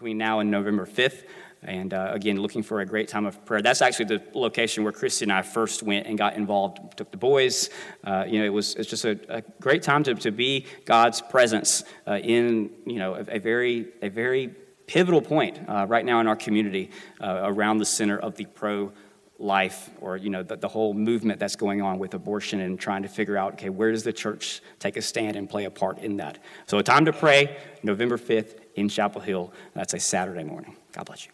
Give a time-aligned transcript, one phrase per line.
[0.00, 1.24] between now and November 5th.
[1.62, 3.60] And uh, again, looking for a great time of prayer.
[3.60, 6.96] That's actually the location where Christy and I first went and got involved.
[6.96, 7.68] Took the boys.
[8.02, 11.20] Uh, you know, it was it's just a, a, great time to, to be God's
[11.20, 14.54] presence uh, in you know a, a, very a very
[14.86, 18.90] pivotal point uh, right now in our community uh, around the center of the pro
[19.38, 23.02] life or you know the, the whole movement that's going on with abortion and trying
[23.02, 25.98] to figure out okay where does the church take a stand and play a part
[25.98, 30.44] in that so a time to pray november 5th in chapel hill that's a saturday
[30.44, 31.32] morning god bless you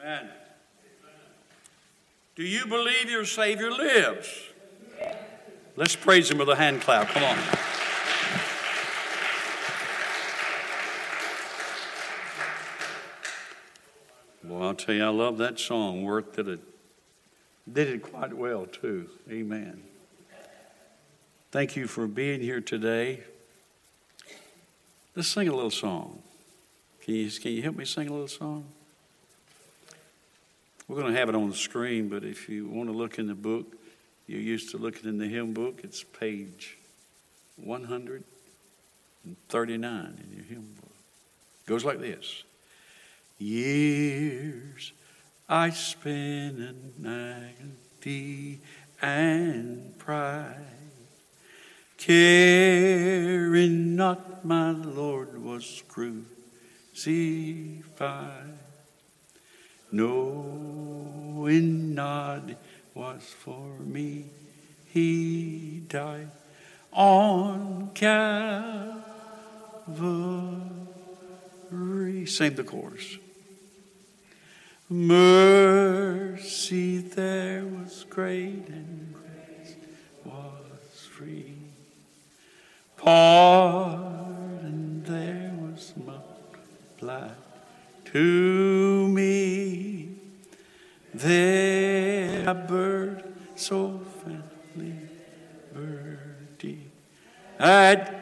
[0.00, 0.30] Amen.
[2.36, 4.28] Do you believe your Savior lives?
[5.74, 7.08] Let's praise Him with a hand clap.
[7.08, 7.36] Come on.
[14.44, 16.04] Well, I'll tell you, I love that song.
[16.04, 16.60] Worth did
[17.68, 19.08] it, did it quite well, too.
[19.30, 19.82] Amen.
[21.50, 23.20] Thank you for being here today.
[25.14, 26.22] Let's sing a little song.
[27.02, 28.64] Can you, can you help me sing a little song?
[30.86, 33.26] We're going to have it on the screen, but if you want to look in
[33.26, 33.66] the book,
[34.26, 36.78] you're used to looking in the hymn book, it's page
[37.56, 40.92] 139 in your hymn book.
[41.66, 42.44] It goes like this
[43.38, 44.92] Years
[45.48, 48.60] I spent in agony
[49.00, 50.56] and pride,
[51.96, 56.28] caring not my Lord was crucified
[59.90, 62.42] knowing not
[62.94, 64.24] was for me,
[64.86, 66.30] he died
[66.92, 69.06] on Calvary.
[72.26, 73.18] Sing the chorus.
[74.90, 79.76] Mercy there was great and grace
[80.24, 81.52] was free.
[82.96, 87.32] Pardon there was multiplied
[88.06, 90.08] to me.
[91.12, 93.24] There a bird
[93.56, 94.94] so faintly
[95.74, 96.86] birdie
[97.58, 98.17] at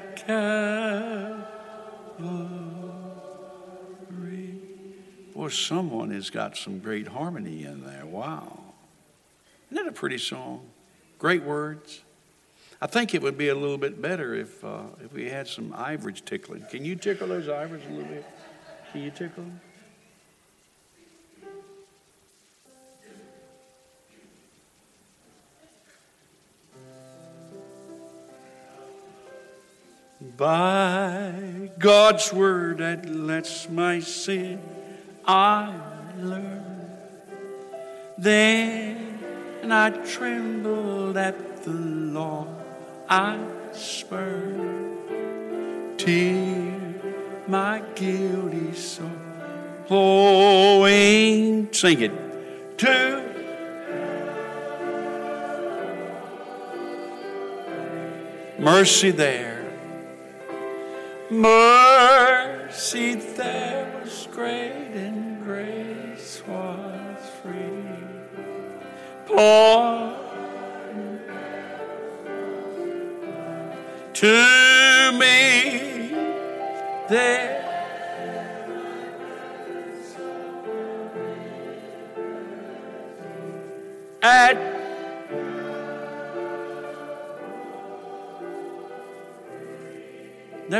[5.66, 8.06] someone has got some great harmony in there.
[8.06, 8.59] Wow.
[9.71, 10.65] Isn't that a pretty song?
[11.19, 12.03] Great words.
[12.81, 15.75] I think it would be a little bit better if, uh, if we had some
[15.76, 16.65] ivories tickling.
[16.71, 18.25] Can you tickle those ivories a little bit?
[18.93, 19.60] Can you tickle them?
[30.37, 34.75] By God's word that lets my sin
[35.26, 35.75] I
[36.19, 36.62] learn.
[38.16, 39.20] Then
[39.70, 42.47] I trembled at the law.
[43.09, 43.38] I
[43.72, 45.09] spurned.
[45.98, 46.72] Till
[47.48, 49.10] my guilty soul.
[49.88, 53.22] Oh, Flowing, sing it, to
[58.58, 59.64] mercy there.
[61.31, 61.75] Mercy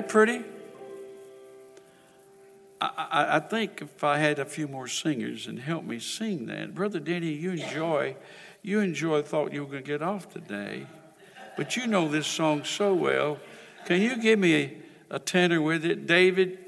[0.09, 0.45] pretty?
[2.81, 6.47] I, I, I, think if I had a few more singers and help me sing
[6.47, 8.17] that, Brother Danny, you enjoy,
[8.63, 9.23] you enjoy.
[9.23, 10.87] Thought you were going to get off today,
[11.57, 13.39] but you know this song so well.
[13.87, 14.77] Can you give me a,
[15.11, 16.59] a tenor with it, David?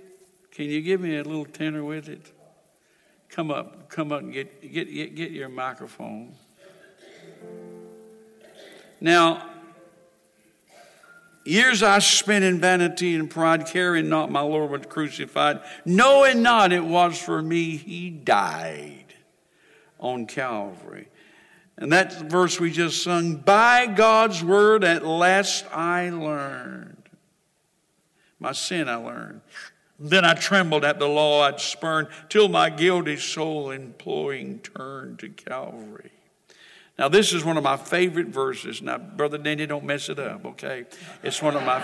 [0.51, 2.33] Can you give me a little tenor with it?
[3.29, 6.35] Come up, come up and get get get, get your microphone.
[9.01, 9.49] Now,
[11.49, 16.75] Years I spent in vanity and pride, carrying not my Lord was crucified, knowing not
[16.75, 19.15] it was for me he died
[19.99, 21.09] on Calvary.
[21.79, 27.09] And that verse we just sung, by God's word at last I learned.
[28.39, 29.41] My sin I learned.
[29.99, 35.31] Then I trembled at the law I'd spurned, till my guilty soul imploring turned to
[35.31, 36.13] Calvary.
[36.99, 38.83] Now, this is one of my favorite verses.
[38.83, 40.85] Now, Brother Danny, don't mess it up, okay?
[41.23, 41.81] It's one of my,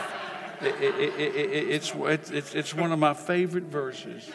[0.61, 4.28] it, it, it, it's, it's, it's one of my favorite verses.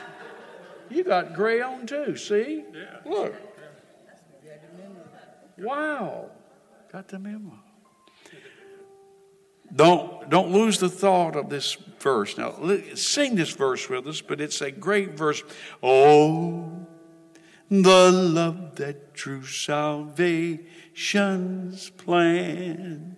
[0.90, 2.64] You got gray on too, see?
[3.06, 3.36] Look.
[5.58, 6.30] Wow.
[6.92, 7.60] Got the memo.
[9.76, 12.38] Don't, don't lose the thought of this verse.
[12.38, 12.56] Now,
[12.96, 15.44] sing this verse with us, but it's a great verse.
[15.84, 16.88] Oh,
[17.70, 23.16] the love that true salvation's plan.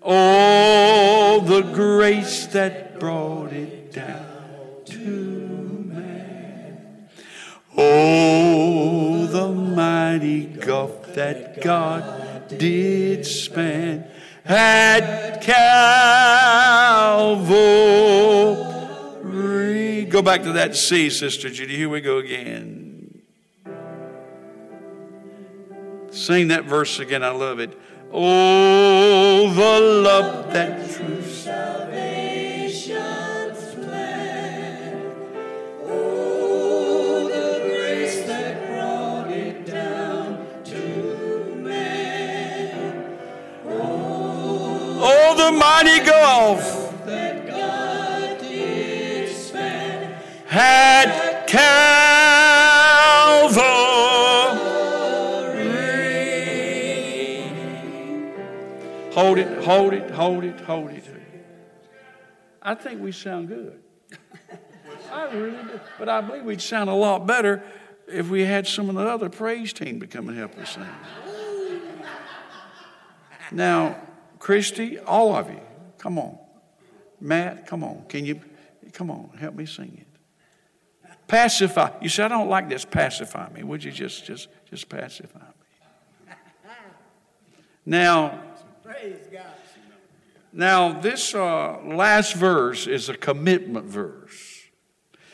[0.00, 4.24] Oh, the grace that brought it down
[4.86, 7.08] to man.
[7.76, 14.06] Oh, the mighty gulf that God did span
[14.44, 15.64] at Calvary.
[20.04, 21.76] Go back to that C, Sister Judy.
[21.76, 22.83] Here we go again.
[26.14, 27.22] Sing that verse again.
[27.24, 27.76] I love it.
[28.12, 35.12] Oh, the love that true salvation's plan.
[35.82, 39.26] Oh, the grace that brought
[59.64, 61.04] Hold it, hold it, hold it.
[62.62, 63.80] I think we sound good.
[65.12, 65.80] I really do.
[65.98, 67.62] But I believe we'd sound a lot better
[68.08, 70.86] if we had some of the other praise team to come and help us sing.
[73.52, 74.00] Now,
[74.38, 75.60] Christy, all of you,
[75.98, 76.38] come on.
[77.20, 78.04] Matt, come on.
[78.08, 78.40] Can you,
[78.92, 80.06] come on, help me sing it.
[81.26, 81.90] Pacify.
[82.00, 82.84] You say, I don't like this.
[82.84, 83.62] Pacify me.
[83.62, 86.34] Would you just, just, just pacify me?
[87.86, 88.40] Now,
[88.84, 89.46] Praise God.
[90.52, 94.60] now this uh, last verse is a commitment verse.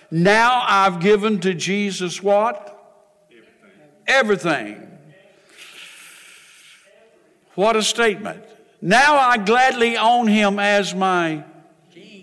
[0.09, 2.77] Now I've given to Jesus what?
[4.07, 4.87] Everything.
[7.57, 8.45] What a statement.
[8.81, 11.43] Now I gladly own him as my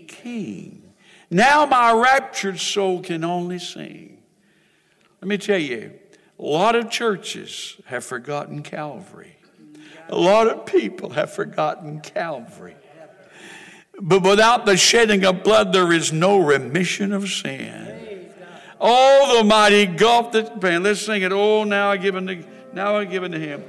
[0.08, 0.94] king.
[1.30, 4.20] Now my raptured soul can only sing.
[5.22, 5.92] Let me tell you,
[6.40, 9.37] a lot of churches have forgotten Calvary.
[10.10, 12.76] A lot of people have forgotten Calvary.
[14.00, 17.98] But without the shedding of blood, there is no remission of sin.
[18.80, 20.84] Oh, the mighty gulf that man.
[20.84, 21.32] Let's sing it.
[21.32, 22.44] Oh, now I give unto
[22.74, 23.64] now I give unto him.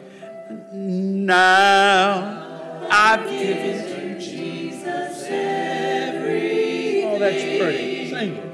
[1.25, 8.11] Now I've given To Jesus every Oh, that's pretty.
[8.11, 8.48] Sing it.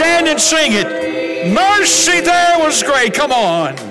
[0.00, 1.52] Stand and sing it.
[1.52, 3.12] Mercy there was great.
[3.12, 3.89] Come on.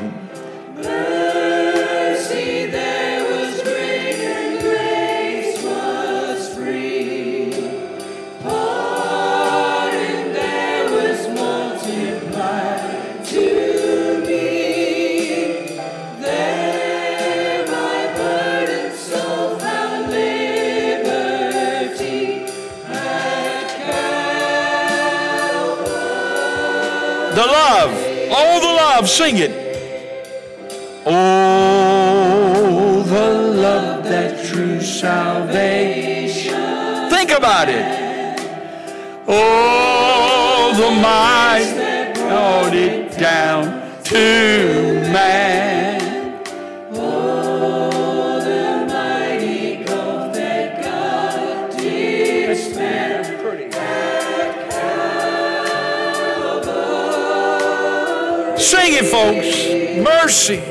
[29.10, 29.52] Sing it.
[31.06, 33.30] Oh, the
[33.66, 36.54] love that true salvation.
[37.10, 37.86] Think about it.
[39.28, 44.59] Oh, the might brought it down to
[60.30, 60.69] Mercy.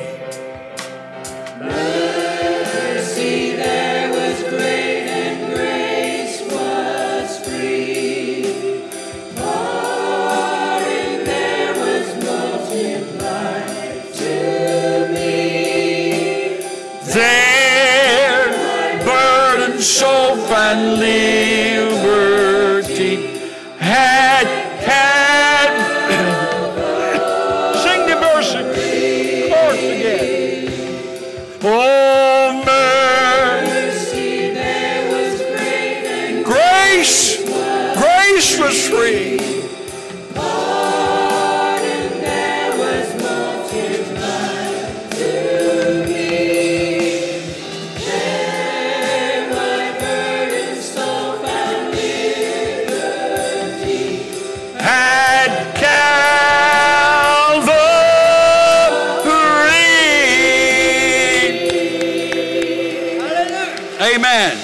[64.00, 64.56] Amen.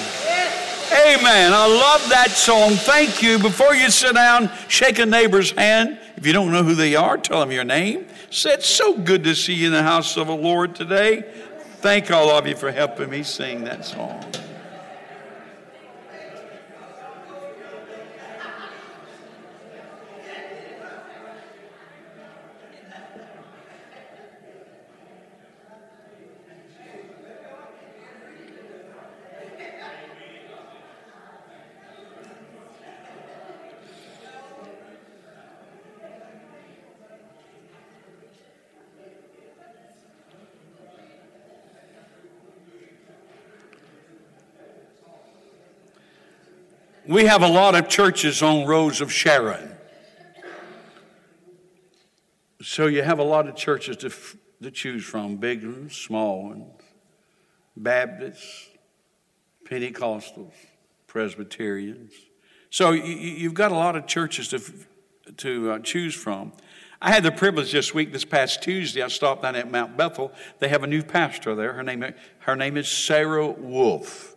[0.91, 1.51] Amen.
[1.51, 2.71] I love that song.
[2.71, 3.37] Thank you.
[3.37, 5.99] Before you sit down, shake a neighbor's hand.
[6.15, 8.07] If you don't know who they are, tell them your name.
[8.29, 11.25] Say, it's so good to see you in the house of the Lord today.
[11.81, 14.23] Thank all of you for helping me sing that song.
[47.07, 49.75] We have a lot of churches on Rose of Sharon.
[52.63, 54.11] So you have a lot of churches to,
[54.63, 56.81] to choose from big ones, small ones,
[57.77, 58.69] Baptists,
[59.69, 60.53] Pentecostals,
[61.05, 62.11] Presbyterians.
[62.71, 64.61] So you, have got a lot of churches to,
[65.37, 66.53] to uh, choose from.
[66.99, 70.31] I had the privilege this week, this past Tuesday, I stopped down at Mount Bethel.
[70.57, 71.73] They have a new pastor there.
[71.73, 72.03] Her name,
[72.39, 74.34] her name is Sarah Wolf.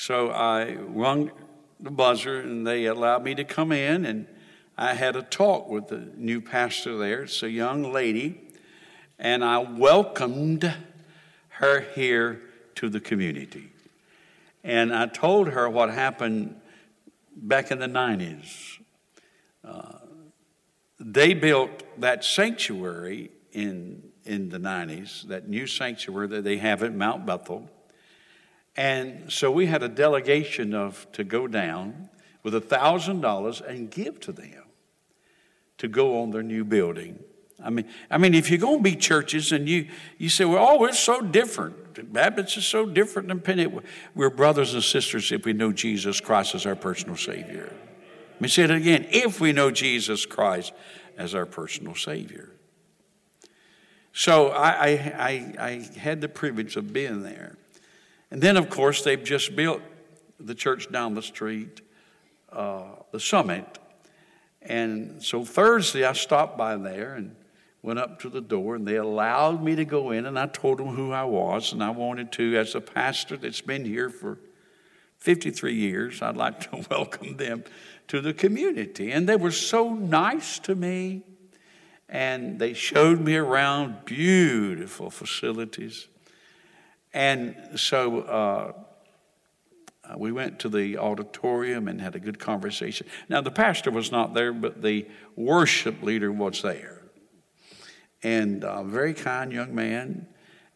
[0.00, 1.30] So I rung
[1.78, 4.26] the buzzer and they allowed me to come in and
[4.74, 7.24] I had a talk with the new pastor there.
[7.24, 8.40] It's a young lady
[9.18, 10.74] and I welcomed
[11.48, 12.40] her here
[12.76, 13.72] to the community.
[14.64, 16.58] And I told her what happened
[17.36, 18.78] back in the 90s.
[19.62, 19.98] Uh,
[20.98, 26.94] they built that sanctuary in, in the 90s, that new sanctuary that they have at
[26.94, 27.68] Mount Bethel.
[28.76, 32.08] And so we had a delegation of to go down
[32.42, 34.64] with a thousand dollars and give to them
[35.78, 37.18] to go on their new building.
[37.62, 40.66] I mean, I mean, if you're going to be churches and you, you say, well,
[40.66, 42.12] oh, we're so different.
[42.12, 43.84] Baptists are so different than Pentecost.
[44.14, 47.72] We're brothers and sisters if we know Jesus Christ as our personal Savior.
[48.32, 49.06] Let me say it again.
[49.10, 50.72] If we know Jesus Christ
[51.18, 52.50] as our personal Savior.
[54.12, 57.56] So I, I, I, I had the privilege of being there.
[58.30, 59.82] And then, of course, they've just built
[60.38, 61.80] the church down the street,
[62.52, 63.78] uh, the summit.
[64.62, 67.34] And so Thursday, I stopped by there and
[67.82, 70.26] went up to the door, and they allowed me to go in.
[70.26, 73.60] And I told them who I was, and I wanted to, as a pastor that's
[73.60, 74.38] been here for
[75.18, 77.64] 53 years, I'd like to welcome them
[78.08, 79.12] to the community.
[79.12, 81.22] And they were so nice to me,
[82.08, 86.08] and they showed me around beautiful facilities.
[87.12, 88.72] And so uh,
[90.16, 93.06] we went to the auditorium and had a good conversation.
[93.28, 97.02] Now, the pastor was not there, but the worship leader was there.
[98.22, 100.26] And a very kind young man.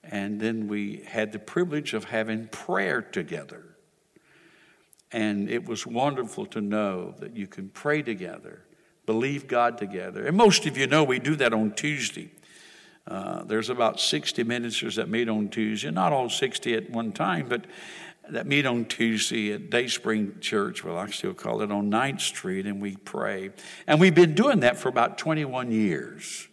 [0.02, 3.64] And then we had the privilege of having prayer together.
[5.12, 8.64] And it was wonderful to know that you can pray together,
[9.06, 10.26] believe God together.
[10.26, 12.32] And most of you know we do that on Tuesday.
[13.06, 17.49] Uh, there's about 60 ministers that meet on Tuesday, not all 60 at one time,
[17.49, 17.66] but
[18.30, 20.82] that meet on Tuesday at Dayspring Church.
[20.82, 23.50] Well, I still call it on 9th Street, and we pray.
[23.87, 26.49] And we've been doing that for about 21 years.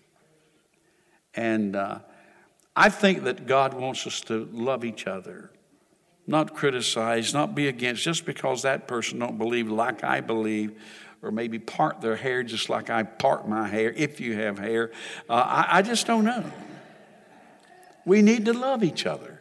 [1.33, 1.99] And uh,
[2.75, 5.51] I think that God wants us to love each other,
[6.27, 10.73] not criticize, not be against, just because that person don't believe like I believe
[11.21, 14.91] or maybe part their hair just like I part my hair, if you have hair.
[15.29, 16.43] Uh, I, I just don't know.
[18.05, 19.39] We need to love each other.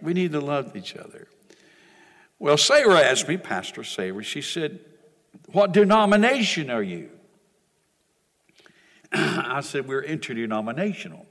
[0.00, 1.28] We need to love each other.
[2.38, 4.80] Well, Sarah asked me, Pastor Sarah, she said,
[5.52, 7.10] What denomination are you?
[9.12, 11.26] I said, We're interdenominational.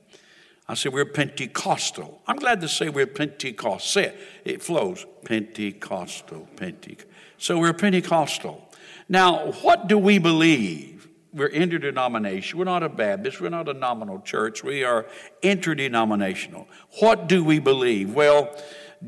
[0.68, 2.22] I said, We're Pentecostal.
[2.28, 4.12] I'm glad to say we're Pentecostal.
[4.46, 5.06] It flows.
[5.26, 7.10] Pentecostal, Pentecostal.
[7.40, 8.69] So we're Pentecostal.
[9.08, 11.08] Now, what do we believe?
[11.34, 12.58] We're interdenomination.
[12.58, 13.40] We're not a Baptist.
[13.40, 14.64] We're not a nominal church.
[14.64, 15.06] We are
[15.42, 16.68] interdenominational.
[17.00, 18.14] What do we believe?
[18.16, 18.56] Well,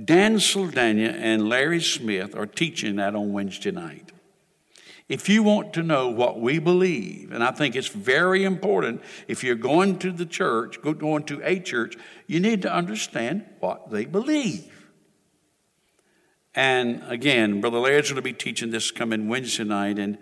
[0.05, 4.11] Dan Saldana and Larry Smith are teaching that on Wednesday night.
[5.09, 9.43] If you want to know what we believe, and I think it's very important, if
[9.43, 11.97] you're going to the church, going to a church,
[12.27, 14.71] you need to understand what they believe.
[16.53, 20.17] And again, Brother Laird's going to be teaching this coming Wednesday night, and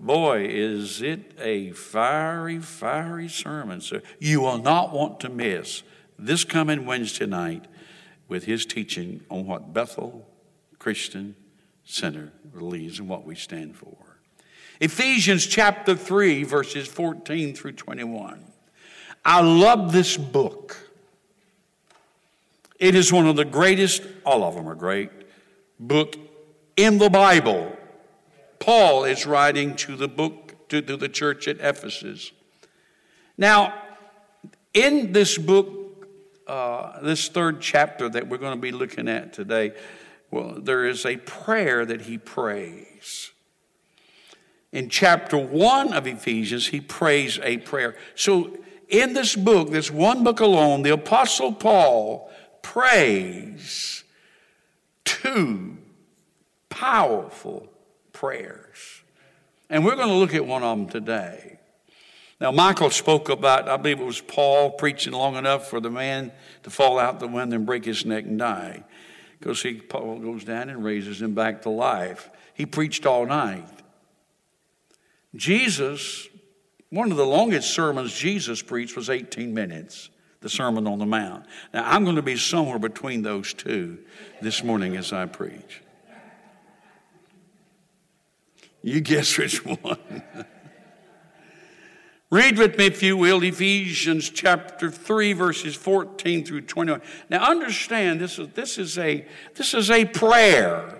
[0.00, 3.80] boy, is it a fiery, fiery sermon.
[3.80, 5.82] So you will not want to miss
[6.18, 7.66] this coming Wednesday night
[8.28, 10.26] with his teaching on what Bethel
[10.78, 11.34] Christian
[11.84, 13.96] Center believes and what we stand for.
[14.80, 18.44] Ephesians chapter 3, verses 14 through 21.
[19.24, 20.76] I love this book.
[22.78, 25.10] It is one of the greatest, all of them are great,
[25.78, 26.16] book
[26.76, 27.76] in the Bible.
[28.58, 32.32] Paul is writing to the book, to, to the church at Ephesus.
[33.36, 33.74] Now,
[34.74, 36.06] in this book,
[36.46, 39.72] uh, this third chapter that we're going to be looking at today,
[40.30, 43.30] well, there is a prayer that he prays.
[44.72, 47.96] In chapter one of Ephesians, he prays a prayer.
[48.14, 48.56] So,
[48.88, 52.30] in this book, this one book alone, the Apostle Paul
[52.62, 54.04] prays
[55.08, 55.78] two
[56.68, 57.68] powerful
[58.12, 59.02] prayers.
[59.70, 61.58] And we're going to look at one of them today.
[62.40, 66.30] Now, Michael spoke about, I believe it was Paul preaching long enough for the man
[66.62, 68.84] to fall out the window and break his neck and die.
[69.38, 72.30] Because he, Paul goes down and raises him back to life.
[72.54, 73.66] He preached all night.
[75.34, 76.28] Jesus,
[76.90, 80.10] one of the longest sermons Jesus preached was 18 minutes,
[80.40, 81.44] the Sermon on the Mount.
[81.74, 83.98] Now, I'm going to be somewhere between those two
[84.40, 85.82] this morning as I preach.
[88.82, 89.98] You guess which one.
[92.30, 97.00] Read with me, if you will, Ephesians chapter 3, verses 14 through 21.
[97.30, 100.97] Now understand this is, this is, a, this is a prayer.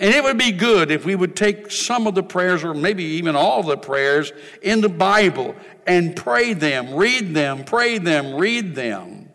[0.00, 3.04] And it would be good if we would take some of the prayers, or maybe
[3.04, 5.54] even all the prayers in the Bible,
[5.86, 9.28] and pray them, read them, pray them, read them.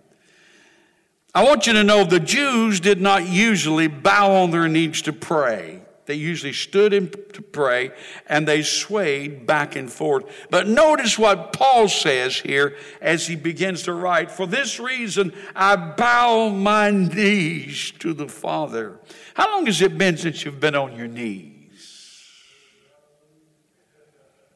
[1.35, 5.13] I want you to know the Jews did not usually bow on their knees to
[5.13, 5.84] pray.
[6.05, 7.91] They usually stood in to pray
[8.27, 10.25] and they swayed back and forth.
[10.49, 15.75] But notice what Paul says here as he begins to write For this reason, I
[15.75, 18.99] bow my knees to the Father.
[19.33, 21.51] How long has it been since you've been on your knees?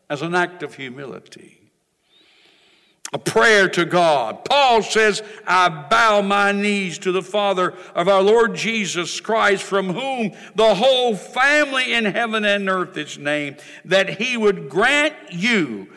[0.10, 1.59] As an act of humility
[3.12, 4.46] a prayer to God.
[4.46, 9.94] Paul says, I bow my knees to the Father of our Lord Jesus Christ, from
[9.94, 15.88] whom the whole family in heaven and earth is named, that he would grant you.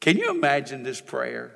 [0.00, 1.52] Can you imagine this prayer?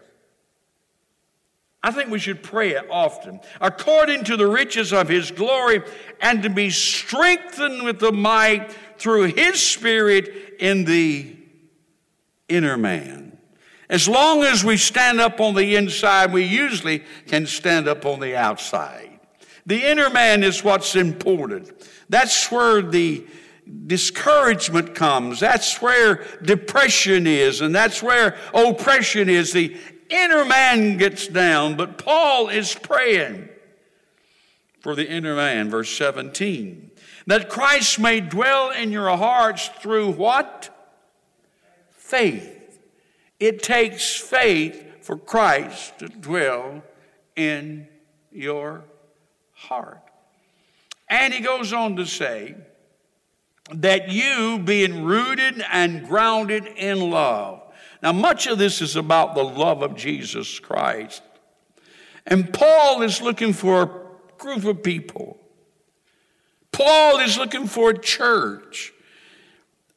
[1.82, 3.40] I think we should pray it often.
[3.60, 5.82] According to the riches of his glory,
[6.20, 11.36] and to be strengthened with the might through his spirit in the
[12.48, 13.29] inner man
[13.90, 18.20] as long as we stand up on the inside, we usually can stand up on
[18.20, 19.18] the outside.
[19.66, 21.72] The inner man is what's important.
[22.09, 23.26] That's where the
[23.88, 25.40] discouragement comes.
[25.40, 29.53] That's where depression is, and that's where oppression is.
[29.53, 29.76] The
[30.09, 33.48] inner man gets down, but Paul is praying
[34.79, 35.68] for the inner man.
[35.68, 36.92] Verse 17
[37.26, 40.70] that Christ may dwell in your hearts through what?
[41.90, 42.59] Faith
[43.40, 46.83] it takes faith for Christ to dwell
[47.35, 47.88] in
[48.31, 48.85] your
[49.53, 50.03] heart.
[51.09, 52.55] And he goes on to say
[53.72, 57.62] that you, being rooted and grounded in love.
[58.03, 61.22] Now, much of this is about the love of Jesus Christ.
[62.26, 63.90] And Paul is looking for a
[64.38, 65.38] group of people.
[66.72, 68.92] Paul is looking for a church.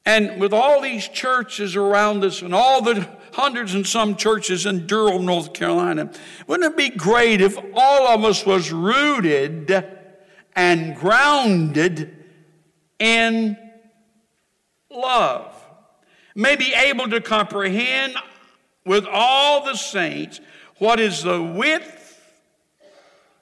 [0.05, 4.85] And with all these churches around us and all the hundreds and some churches in
[4.85, 6.11] Durham, North Carolina.
[6.47, 9.85] Wouldn't it be great if all of us was rooted
[10.55, 12.15] and grounded
[12.99, 13.57] in
[14.89, 15.55] love?
[16.35, 18.15] Maybe able to comprehend
[18.85, 20.39] with all the saints
[20.77, 22.21] what is the width,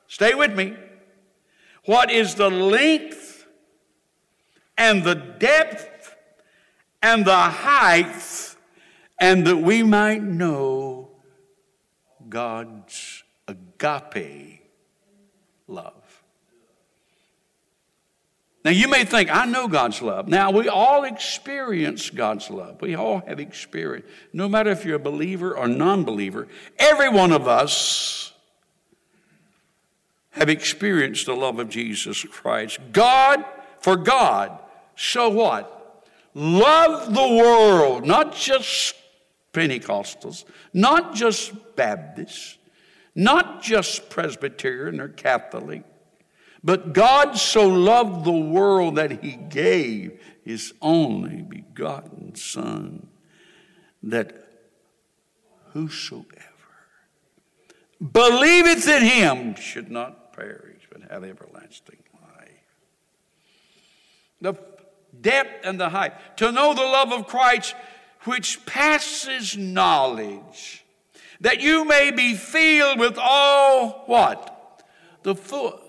[0.08, 0.76] stay with me,
[1.86, 3.48] what is the length
[4.78, 5.91] and the depth
[7.02, 8.56] and the height
[9.20, 11.10] and that we might know
[12.30, 14.62] God's agape
[15.68, 15.94] love.
[18.64, 20.28] Now, you may think, I know God's love.
[20.28, 22.80] Now, we all experience God's love.
[22.80, 24.06] We all have experience.
[24.34, 28.34] No matter if you're a believer or non believer, every one of us
[30.32, 32.80] have experienced the love of Jesus Christ.
[32.92, 33.44] God,
[33.80, 34.60] for God,
[34.96, 35.81] so what?
[36.34, 38.96] Love the world, not just
[39.54, 42.58] Pentecostals, not just Baptists,
[43.16, 45.84] not just Presbyterian or Catholic,
[46.64, 53.08] but God so loved the world that he gave his only begotten Son,
[54.04, 54.48] that
[55.74, 56.26] whosoever
[58.12, 62.50] believeth in him should not perish, but have everlasting life.
[64.40, 64.54] The
[65.22, 66.14] depth and the height.
[66.38, 67.76] To know the love of Christ
[68.26, 70.86] which passes knowledge,
[71.40, 74.52] that you may be filled with all what?
[75.24, 75.80] the full.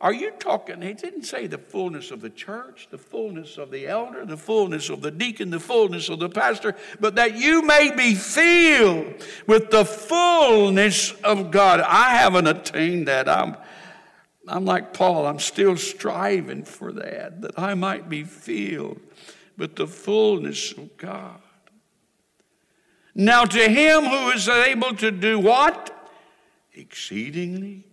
[0.00, 0.80] Are you talking?
[0.80, 4.90] He didn't say the fullness of the church, the fullness of the elder, the fullness
[4.90, 9.70] of the deacon, the fullness of the pastor, but that you may be filled with
[9.70, 11.80] the fullness of God.
[11.80, 13.28] I haven't attained that.
[13.28, 13.56] I'm,
[14.48, 19.00] I'm like Paul, I'm still striving for that, that I might be filled
[19.56, 21.40] with the fullness of God.
[23.14, 25.94] Now, to him who is able to do what?
[26.72, 27.84] Exceedingly,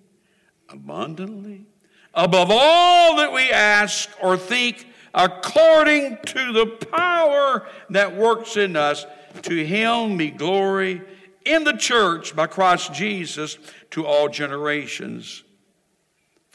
[0.70, 1.66] abundantly,
[2.14, 9.06] above all that we ask or think, according to the power that works in us,
[9.42, 11.02] to him be glory
[11.46, 13.58] in the church by Christ Jesus
[13.92, 15.44] to all generations,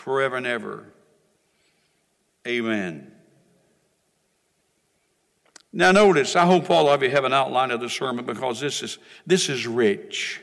[0.00, 0.86] forever and ever.
[2.46, 3.12] Amen.
[5.72, 8.82] Now, notice, I hope all of you have an outline of the sermon because this
[8.82, 10.40] is, this is rich.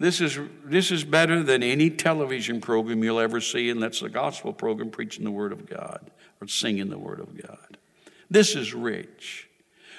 [0.00, 4.08] This is, this is better than any television program you'll ever see, and that's the
[4.08, 7.78] gospel program preaching the Word of God or singing the Word of God.
[8.30, 9.47] This is rich.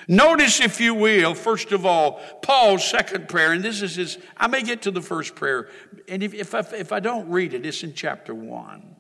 [0.10, 4.48] Notice, if you will, first of all, Paul's second prayer, and this is his, I
[4.48, 5.70] may get to the first prayer,
[6.08, 8.96] and if, if, I, if I don't read it, it's in chapter 1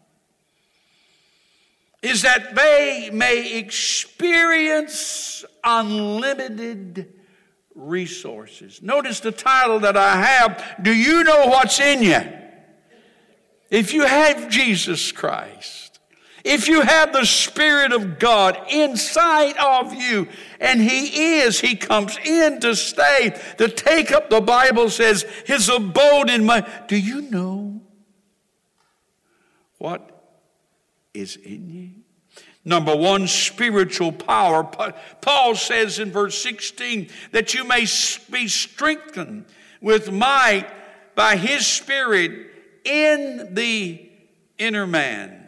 [2.01, 7.13] is that they may experience unlimited
[7.75, 8.81] resources.
[8.81, 12.21] Notice the title that I have Do you know what's in you?
[13.69, 15.88] If you have Jesus Christ,
[16.43, 20.27] if you have the Spirit of God inside of you,
[20.59, 25.69] and He is, He comes in to stay, to take up, the Bible says, His
[25.69, 26.67] abode in my.
[26.87, 27.81] Do you know
[29.79, 30.19] what
[31.13, 31.89] is in you.
[32.63, 34.63] Number one, spiritual power.
[35.21, 37.85] Paul says in verse 16 that you may
[38.31, 39.45] be strengthened
[39.81, 40.67] with might
[41.15, 42.31] by his spirit
[42.83, 44.09] in the
[44.57, 45.38] inner man.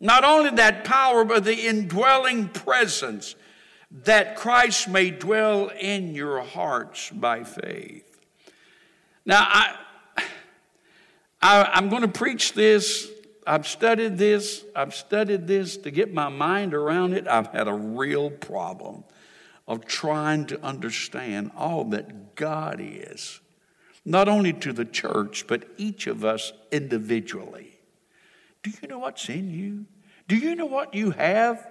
[0.00, 3.34] Not only that power, but the indwelling presence
[3.90, 8.04] that Christ may dwell in your hearts by faith.
[9.24, 9.76] Now, I,
[11.42, 13.08] I, am going to preach this
[13.48, 17.26] I've studied this, I've studied this to get my mind around it.
[17.26, 19.04] I've had a real problem
[19.66, 23.40] of trying to understand all that God is,
[24.04, 27.77] not only to the church, but each of us individually.
[28.62, 29.86] Do you know what's in you?
[30.26, 31.66] Do you know what you have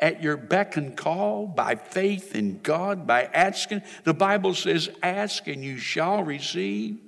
[0.00, 3.82] at your beck and call by faith in God, by asking?
[4.04, 6.98] The Bible says, Ask and you shall receive.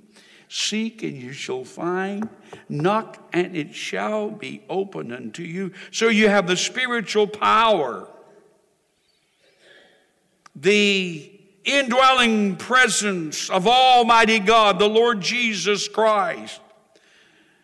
[0.49, 2.29] Seek and you shall find.
[2.69, 5.73] Knock and it shall be opened unto you.
[5.91, 8.07] So you have the spiritual power,
[10.55, 16.61] the indwelling presence of Almighty God, the Lord Jesus Christ.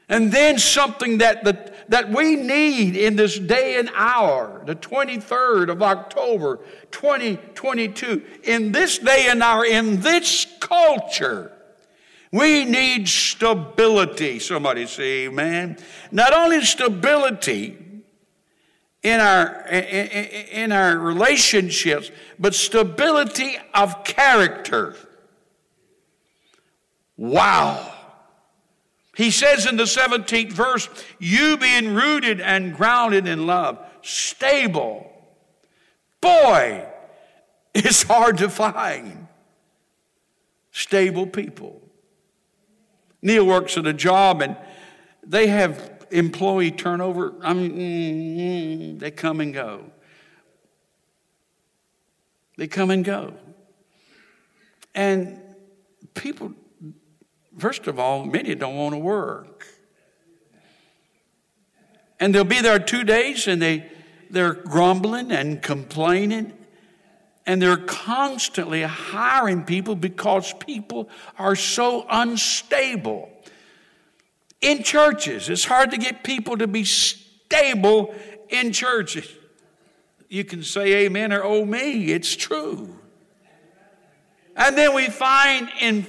[0.08, 5.70] And then something that, the, that we need in this day and hour, the 23rd
[5.70, 11.52] of October, 2022, in this day and hour, in this culture,
[12.32, 14.38] we need stability.
[14.38, 15.76] Somebody say amen.
[16.10, 17.76] Not only stability
[19.02, 24.96] in our, in our relationships, but stability of character.
[27.16, 27.94] Wow.
[29.18, 35.10] He says in the 17th verse, you being rooted and grounded in love, stable.
[36.20, 36.86] Boy,
[37.74, 39.26] it's hard to find
[40.70, 41.82] stable people.
[43.20, 44.56] Neil works at a job and
[45.24, 47.34] they have employee turnover.
[47.42, 49.90] I mean, mm, they come and go.
[52.56, 53.34] They come and go.
[54.94, 55.40] And
[56.14, 56.54] people,
[57.58, 59.66] first of all, many don't want to work.
[62.20, 63.90] And they'll be there two days and they,
[64.30, 66.52] they're grumbling and complaining
[67.48, 73.30] and they're constantly hiring people because people are so unstable.
[74.60, 78.14] In churches, it's hard to get people to be stable
[78.50, 79.26] in churches.
[80.28, 82.94] You can say amen or oh me, it's true.
[84.54, 86.02] And then we find in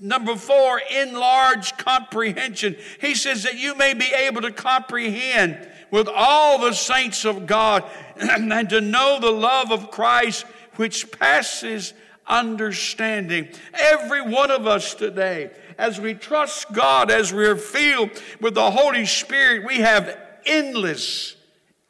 [0.00, 2.76] number four, enlarge comprehension.
[3.00, 7.84] He says that you may be able to comprehend with all the saints of God
[8.16, 10.44] and to know the love of Christ
[10.76, 11.94] which passes
[12.26, 13.48] understanding.
[13.74, 19.06] Every one of us today, as we trust God, as we're filled with the Holy
[19.06, 21.36] Spirit, we have endless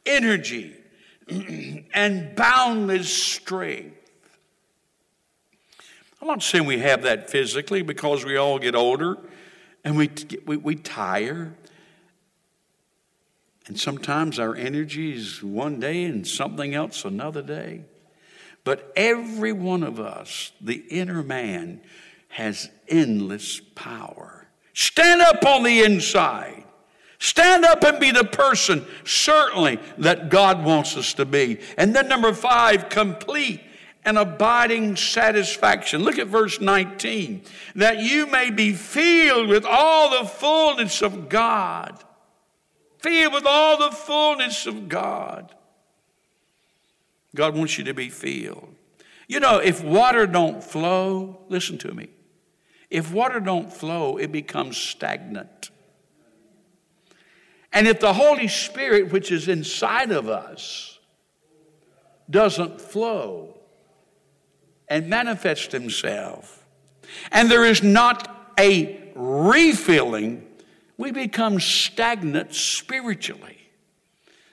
[0.05, 0.75] energy
[1.93, 3.96] and boundless strength.
[6.21, 9.17] I'm not saying we have that physically because we all get older
[9.83, 10.09] And we,
[10.45, 11.55] we, we tire.
[13.67, 17.83] And sometimes our energy is one day and something else another day.
[18.63, 21.81] But every one of us, the inner man,
[22.29, 24.47] has endless power.
[24.73, 26.63] Stand up on the inside.
[27.19, 31.59] Stand up and be the person, certainly, that God wants us to be.
[31.77, 33.61] And then, number five, complete
[34.07, 36.01] and abiding satisfaction.
[36.01, 37.41] Look at verse 19.
[37.75, 42.01] That you may be filled with all the fullness of God.
[42.99, 45.53] Filled with all the fullness of God.
[47.35, 48.73] God wants you to be filled.
[49.27, 52.07] You know, if water don't flow, listen to me.
[52.89, 55.69] If water don't flow, it becomes stagnant.
[57.73, 60.97] And if the Holy Spirit, which is inside of us,
[62.29, 63.56] doesn't flow
[64.87, 66.65] and manifest himself,
[67.31, 70.45] and there is not a refilling,
[70.97, 73.57] we become stagnant spiritually.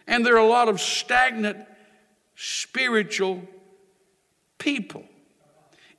[0.06, 1.66] And there are a lot of stagnant
[2.36, 3.42] spiritual
[4.58, 5.04] people.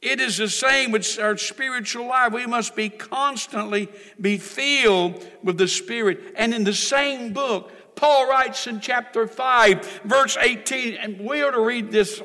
[0.02, 2.32] It is the same with our spiritual life.
[2.32, 3.90] We must be constantly
[4.22, 6.34] be filled with the Spirit.
[6.36, 11.52] And in the same book, Paul writes in chapter 5, verse 18, and we ought
[11.52, 12.22] to read this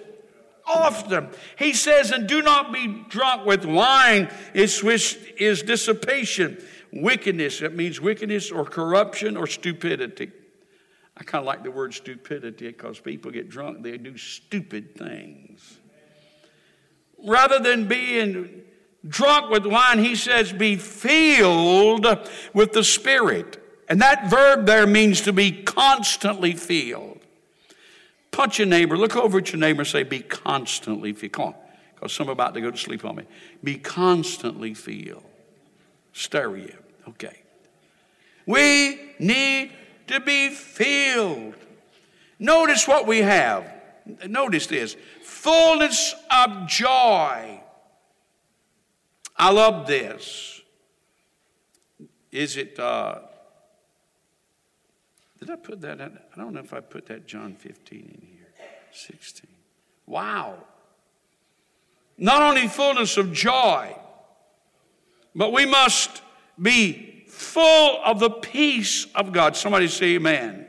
[0.75, 1.29] often.
[1.59, 7.61] He says, And do not be drunk with wine, it's which is dissipation, wickedness.
[7.61, 10.33] That means wickedness or corruption or stupidity.
[11.17, 15.79] I kind of like the word stupidity because people get drunk, they do stupid things.
[17.23, 18.63] Rather than being
[19.07, 22.07] drunk with wine, he says, be filled
[22.55, 23.59] with the Spirit.
[23.89, 27.20] And that verb there means to be constantly filled.
[28.31, 31.33] Punch your neighbor, look over at your neighbor say, be constantly filled.
[31.33, 31.55] Come on,
[31.95, 33.25] because some about to go to sleep on me.
[33.63, 35.25] Be constantly filled.
[36.13, 36.77] Stereo.
[37.09, 37.43] Okay.
[38.47, 39.73] We need
[40.07, 41.55] to be filled.
[42.39, 43.71] Notice what we have.
[44.27, 47.61] Notice this fullness of joy.
[49.37, 50.61] I love this.
[52.33, 53.21] Is it, uh,
[55.41, 56.19] did I put that in?
[56.35, 58.47] I don't know if I put that John 15 in here.
[58.93, 59.49] 16.
[60.07, 60.57] Wow.
[62.19, 63.97] Not only fullness of joy,
[65.35, 66.23] but we must
[66.61, 69.57] be full of the peace of God.
[69.57, 70.67] Somebody say amen.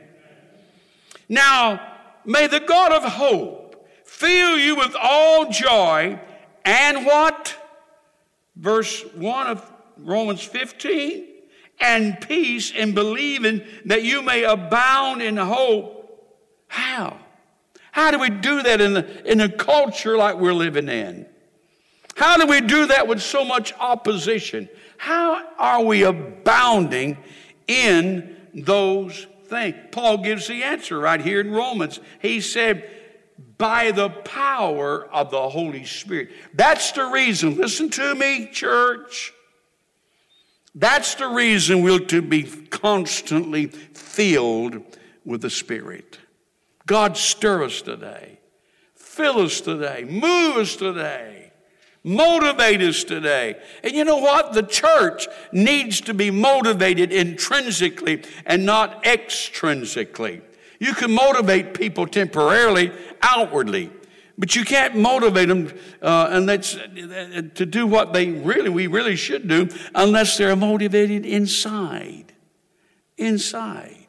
[1.28, 1.80] Now,
[2.24, 6.18] may the God of hope fill you with all joy
[6.64, 7.56] and what?
[8.56, 11.31] Verse 1 of Romans 15
[11.82, 15.98] and peace in believing that you may abound in hope.
[16.68, 17.18] How?
[17.90, 21.26] How do we do that in, in a culture like we're living in?
[22.16, 24.68] How do we do that with so much opposition?
[24.96, 27.18] How are we abounding
[27.66, 29.74] in those things?
[29.90, 32.00] Paul gives the answer right here in Romans.
[32.20, 32.88] He said,
[33.58, 36.30] by the power of the Holy Spirit.
[36.54, 39.32] That's the reason, listen to me, church.
[40.74, 44.82] That's the reason we're to be constantly filled
[45.24, 46.18] with the Spirit.
[46.86, 48.38] God, stir us today.
[48.94, 50.04] Fill us today.
[50.04, 51.52] Move us today.
[52.04, 53.56] Motivate us today.
[53.84, 54.54] And you know what?
[54.54, 60.40] The church needs to be motivated intrinsically and not extrinsically.
[60.80, 62.90] You can motivate people temporarily,
[63.22, 63.92] outwardly,
[64.38, 68.86] but you can't motivate them uh, and that's, uh, to do what they really, we
[68.86, 72.32] really should do unless they're motivated inside.
[73.16, 74.02] Inside.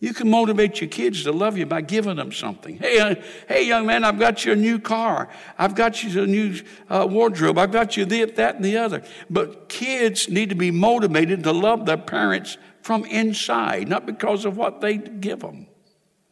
[0.00, 2.76] You can motivate your kids to love you by giving them something.
[2.76, 3.14] Hey, uh,
[3.48, 5.30] hey, young man, I've got you a new car.
[5.58, 7.56] I've got you a new uh, wardrobe.
[7.56, 9.02] I've got you this, that, and the other.
[9.30, 14.58] But kids need to be motivated to love their parents from inside, not because of
[14.58, 15.68] what they give them.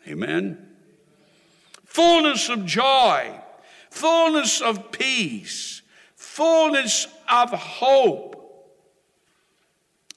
[0.06, 0.71] Amen.
[1.92, 3.38] Fullness of joy,
[3.90, 5.82] fullness of peace,
[6.16, 8.38] fullness of hope.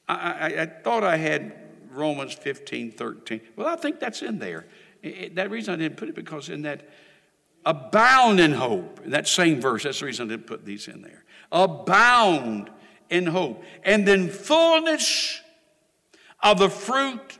[0.07, 1.53] I, I, I, thought I had
[1.91, 3.41] Romans 15, 13.
[3.57, 4.65] Well, I think that's in there.
[5.03, 6.87] It, that reason I didn't put it because in that
[7.65, 11.01] abound in hope, in that same verse, that's the reason I didn't put these in
[11.01, 11.25] there.
[11.51, 12.69] Abound
[13.09, 13.63] in hope.
[13.83, 15.41] And then fullness
[16.41, 17.37] of the fruit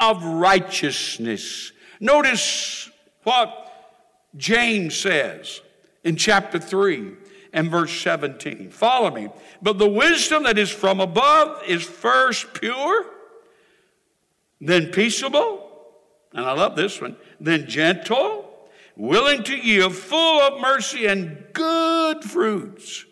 [0.00, 2.90] of righteousness Notice
[3.22, 3.65] what
[4.36, 5.60] James says
[6.04, 7.12] in chapter 3
[7.52, 8.70] and verse 17.
[8.70, 9.28] Follow me.
[9.62, 13.06] But the wisdom that is from above is first pure,
[14.60, 15.62] then peaceable,
[16.32, 22.24] and I love this one, then gentle, willing to yield, full of mercy and good
[22.24, 23.06] fruits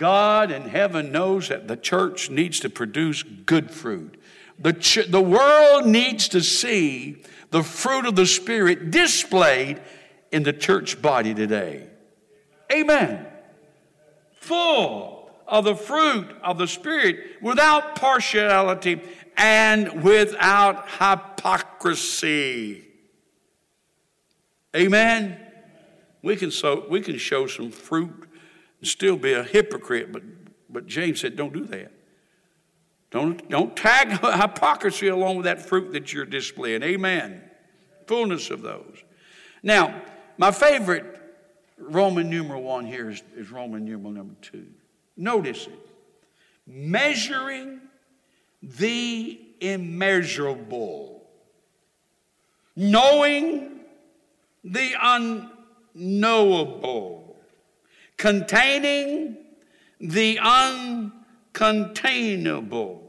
[0.00, 4.18] God in heaven knows that the church needs to produce good fruit.
[4.58, 9.80] The, ch- the world needs to see the fruit of the Spirit displayed
[10.32, 11.88] in the church body today.
[12.72, 13.26] Amen.
[14.36, 19.02] Full of the fruit of the Spirit without partiality
[19.36, 22.86] and without hypocrisy.
[24.74, 25.38] Amen.
[26.22, 28.28] We can, so, we can show some fruit
[28.78, 30.22] and still be a hypocrite, but,
[30.68, 31.92] but James said, don't do that.
[33.10, 36.82] Don't, don't tag hypocrisy along with that fruit that you're displaying.
[36.82, 37.42] Amen.
[38.06, 39.02] Fullness of those.
[39.62, 40.02] Now,
[40.38, 41.18] my favorite
[41.78, 44.66] Roman numeral one here is, is Roman numeral number two.
[45.16, 45.78] Notice it.
[46.66, 47.80] Measuring
[48.62, 51.22] the immeasurable,
[52.76, 53.80] knowing
[54.62, 54.92] the
[55.94, 57.36] unknowable,
[58.16, 59.36] containing
[60.00, 62.99] the uncontainable.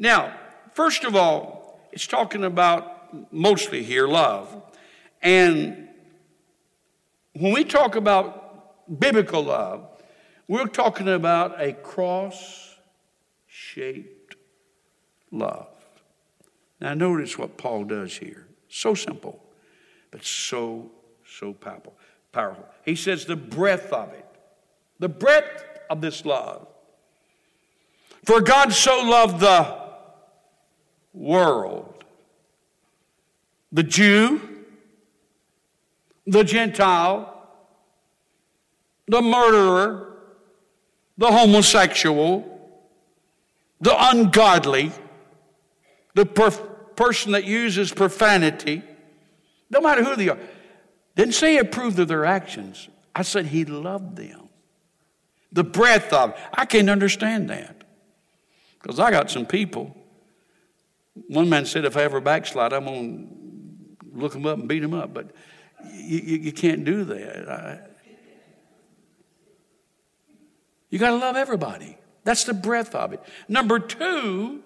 [0.00, 0.34] Now,
[0.72, 4.62] first of all, it's talking about mostly here love.
[5.20, 5.88] And
[7.34, 9.86] when we talk about biblical love,
[10.48, 12.76] we're talking about a cross
[13.46, 14.36] shaped
[15.30, 15.68] love.
[16.80, 18.46] Now, notice what Paul does here.
[18.70, 19.44] So simple,
[20.10, 20.90] but so,
[21.26, 21.94] so powerful.
[22.32, 22.66] powerful.
[22.86, 24.24] He says the breadth of it,
[24.98, 26.68] the breadth of this love.
[28.24, 29.89] For God so loved the
[31.12, 32.04] world,
[33.72, 34.40] the Jew,
[36.26, 37.48] the Gentile,
[39.08, 40.16] the murderer,
[41.18, 42.46] the homosexual,
[43.80, 44.92] the ungodly,
[46.14, 48.82] the per- person that uses profanity,
[49.70, 50.38] no matter who they are.
[51.16, 52.88] Didn't say he approved of their actions.
[53.14, 54.48] I said he loved them.
[55.52, 57.82] The breadth of I can't understand that.
[58.80, 59.96] Because I got some people.
[61.28, 63.28] One man said, if I ever backslide, I'm going
[64.12, 65.14] to look them up and beat them up.
[65.14, 65.30] But
[65.92, 67.48] you, you, you can't do that.
[67.48, 67.80] I,
[70.88, 71.96] you got to love everybody.
[72.24, 73.22] That's the breadth of it.
[73.48, 74.62] Number two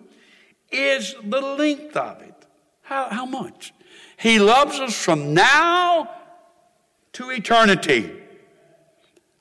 [0.72, 2.34] is the length of it.
[2.82, 3.72] How, how much?
[4.16, 6.10] He loves us from now
[7.12, 8.10] to eternity.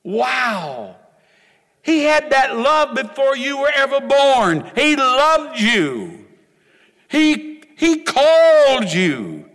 [0.03, 0.97] Wow.
[1.81, 4.69] He had that love before you were ever born.
[4.75, 6.22] He loved you.
[7.13, 9.47] He, he called you.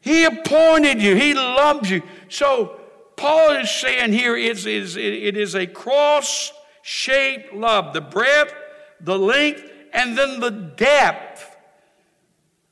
[0.00, 1.14] He appointed you.
[1.14, 2.02] He loves you.
[2.30, 2.80] So
[3.16, 8.54] Paul is saying here it's, it's, it is a cross shaped love the breadth,
[8.98, 11.54] the length, and then the depth.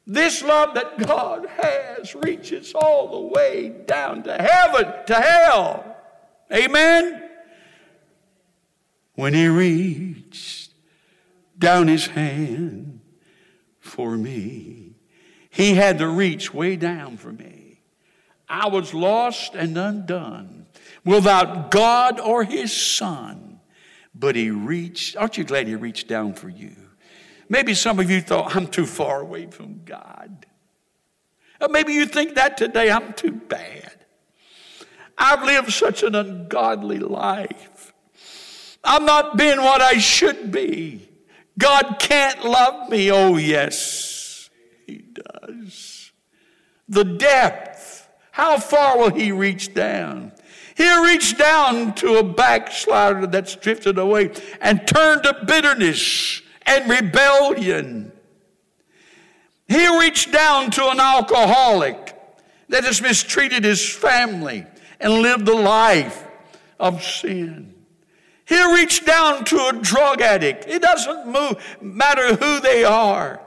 [0.07, 5.97] This love that God has reaches all the way down to heaven, to hell.
[6.51, 7.29] Amen?
[9.17, 10.71] When He reached
[11.59, 12.88] down His hand
[13.99, 14.95] for me,
[15.51, 17.81] He had to reach way down for me.
[18.49, 20.67] I was lost and undone
[21.05, 23.59] without God or His Son,
[24.15, 25.17] but He reached.
[25.17, 26.77] Aren't you glad He reached down for you?
[27.49, 30.47] Maybe some of you thought, I'm too far away from God.
[31.61, 34.07] Or maybe you think that today, I'm too bad.
[35.19, 37.93] I've lived such an ungodly life.
[38.85, 41.08] I'm not being what I should be.
[41.59, 43.11] God can't love me.
[43.11, 44.49] Oh, yes,
[44.87, 46.13] He does.
[46.89, 48.09] The depth.
[48.31, 50.33] How far will He reach down?
[50.77, 58.13] He'll reach down to a backslider that's drifted away and turned to bitterness and rebellion.
[59.67, 62.15] He reached down to an alcoholic
[62.69, 64.67] that has mistreated his family
[65.01, 66.25] and lived a life
[66.79, 67.75] of sin.
[68.49, 70.67] He reached down to a drug addict.
[70.67, 73.41] It doesn't move, matter who they are.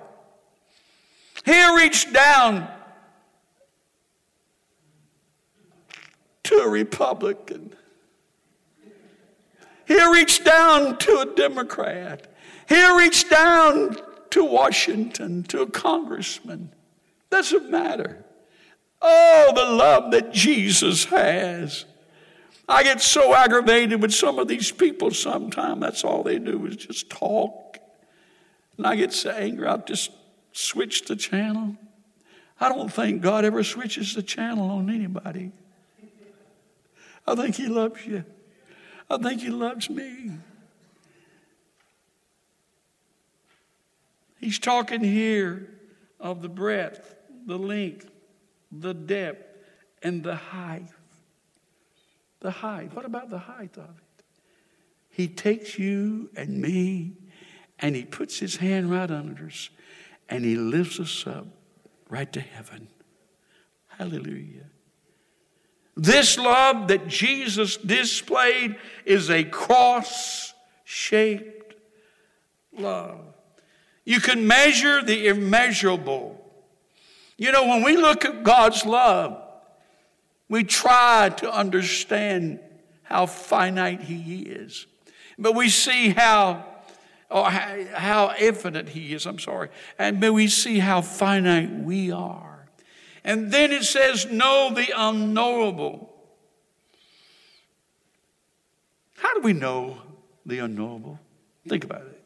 [1.44, 2.68] He reached down
[6.44, 7.76] to a Republican.
[9.88, 12.28] He reached down to a Democrat.
[12.70, 13.98] He reached down
[14.30, 16.72] to Washington, to a congressman.
[17.32, 18.24] Doesn't matter.
[19.02, 21.86] Oh, the love that Jesus has.
[22.72, 25.82] I get so aggravated with some of these people sometimes.
[25.82, 27.78] That's all they do is just talk.
[28.78, 30.12] And I get so angry, I'll just
[30.54, 31.76] switch the channel.
[32.60, 35.52] I don't think God ever switches the channel on anybody.
[37.28, 38.24] I think He loves you.
[39.10, 40.32] I think He loves me.
[44.40, 45.70] He's talking here
[46.20, 47.16] of the breadth,
[47.46, 48.10] the length,
[48.72, 49.58] the depth,
[50.02, 50.88] and the height.
[52.42, 52.94] The height.
[52.94, 54.24] What about the height of it?
[55.10, 57.14] He takes you and me
[57.80, 59.70] and He puts His hand right under us
[60.30, 61.48] and He lifts us up
[62.10, 62.88] right to heaven.
[63.88, 64.66] Hallelujah.
[65.96, 71.76] This love that Jesus displayed is a cross shaped
[72.76, 73.20] love.
[74.06, 76.38] You can measure the immeasurable.
[77.38, 79.41] You know, when we look at God's love,
[80.52, 82.60] we try to understand
[83.04, 84.86] how finite He is.
[85.40, 86.66] But we see how,
[87.30, 89.70] or how, how infinite He is, I'm sorry.
[89.98, 92.68] And but we see how finite we are.
[93.24, 96.14] And then it says, Know the unknowable.
[99.20, 100.00] How do we know
[100.46, 101.18] the unknowable?
[101.66, 102.21] Think about it.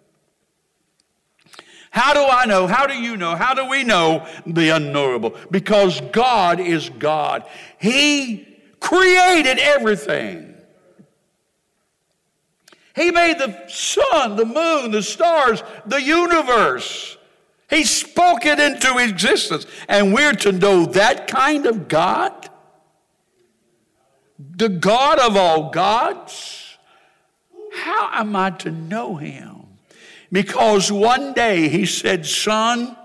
[1.95, 2.67] How do I know?
[2.67, 3.37] How do you know?
[3.37, 5.33] How do we know the unknowable?
[5.49, 7.45] Because God is God.
[7.79, 8.45] He
[8.81, 10.55] created everything.
[12.97, 17.17] He made the sun, the moon, the stars, the universe.
[17.69, 19.65] He spoke it into existence.
[19.87, 22.49] And we're to know that kind of God?
[24.37, 26.77] The God of all gods?
[27.71, 29.64] How am I to know him?
[30.35, 32.97] Because one day he said, Son,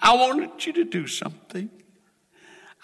[0.00, 1.68] I wanted you to do something.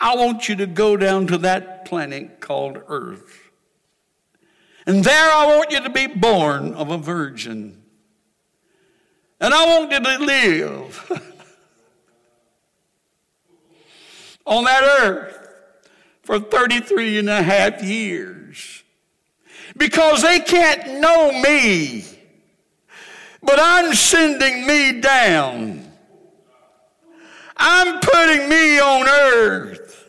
[0.01, 3.53] I want you to go down to that planet called Earth.
[4.87, 7.81] And there I want you to be born of a virgin.
[9.41, 11.12] And I want you to live
[14.47, 15.49] on that earth
[16.25, 18.83] for 33 and a half years.
[19.77, 22.13] Because they can't know me,
[23.45, 25.92] but I'm sending me down.
[27.57, 30.09] I'm putting me on earth.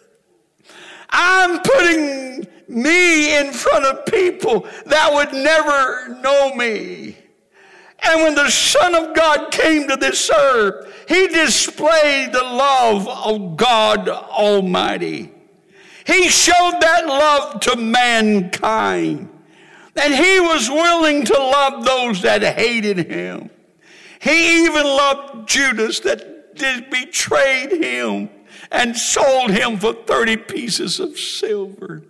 [1.10, 7.18] I'm putting me in front of people that would never know me.
[8.04, 13.58] And when the Son of God came to this earth, he displayed the love of
[13.58, 15.32] God Almighty.
[16.06, 19.30] He showed that love to mankind.
[19.96, 23.50] And he was willing to love those that hated him.
[24.20, 28.30] He even loved Judas that did betrayed him
[28.72, 32.04] and sold him for 30 pieces of silver.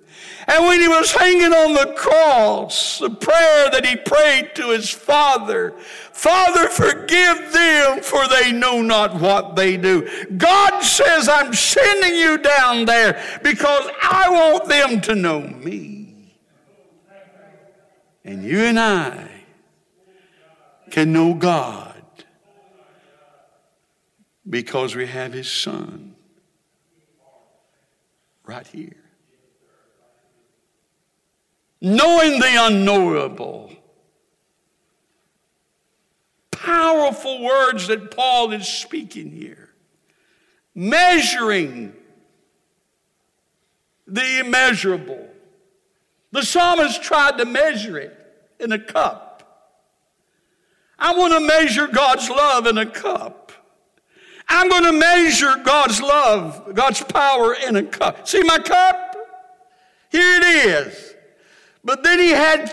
[0.48, 4.90] And when he was hanging on the cross, the prayer that he prayed to his
[4.90, 5.72] Father,
[6.12, 10.08] Father, forgive them, for they know not what they do.
[10.38, 16.05] God says, I'm sending you down there because I want them to know me.
[18.26, 19.30] And you and I
[20.92, 22.04] can know God
[24.50, 26.16] because we have his Son
[28.44, 29.06] right here
[31.86, 33.72] knowing the unknowable.
[36.50, 39.70] Powerful words that Paul is speaking here.
[40.74, 41.94] Measuring
[44.08, 45.25] the immeasurable.
[46.36, 48.14] The psalmist tried to measure it
[48.60, 49.72] in a cup.
[51.00, 53.54] I want to measure God's love in a cup.
[54.50, 58.28] I'm going to measure God's love, God's power in a cup.
[58.28, 59.16] See my cup?
[60.10, 61.16] Here it is.
[61.86, 62.70] But then he had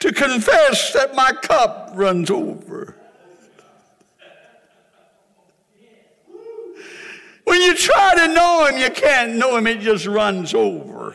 [0.00, 2.96] to confess that my cup runs over.
[7.44, 11.14] When you try to know him, you can't know him, it just runs over.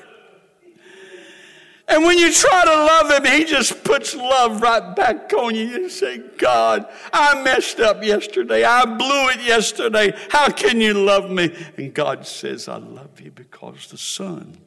[1.89, 5.65] And when you try to love him, he just puts love right back on you.
[5.65, 8.63] You say, God, I messed up yesterday.
[8.63, 10.13] I blew it yesterday.
[10.29, 11.55] How can you love me?
[11.77, 14.57] And God says, I love you because the Son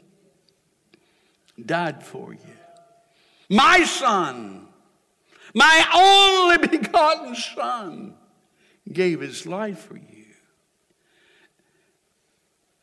[1.65, 2.53] died for you
[3.53, 4.67] my son,
[5.53, 8.15] my only begotten son,
[8.91, 10.25] gave his life for you.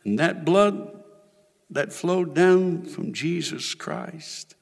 [0.06, 0.99] And that blood
[1.70, 4.56] that flowed down from Jesus Christ,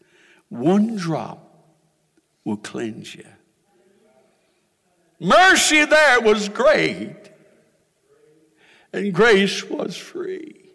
[0.50, 1.48] one drop
[2.44, 3.26] will cleanse you.
[5.20, 7.32] Mercy there was great,
[8.94, 10.70] and grace was free.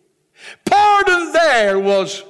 [0.64, 2.24] Pardon there was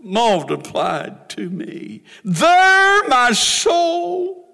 [0.00, 2.02] multiplied to me.
[2.24, 4.48] There my soul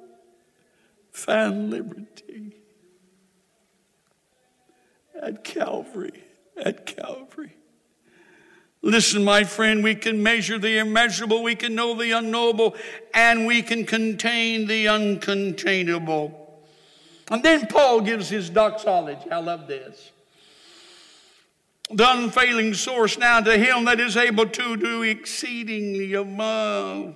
[1.13, 2.57] found liberty.
[5.23, 6.25] At Calvary,
[6.63, 7.57] at Calvary.
[8.85, 12.77] Listen, my friend, we can measure the immeasurable, we can know the unknowable,
[13.15, 16.35] and we can contain the uncontainable.
[17.31, 19.31] And then Paul gives his doxology.
[19.31, 20.11] I love this
[21.91, 27.15] the unfailing source now to him that is able to do exceedingly above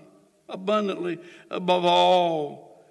[0.48, 1.18] abundantly
[1.50, 2.84] above all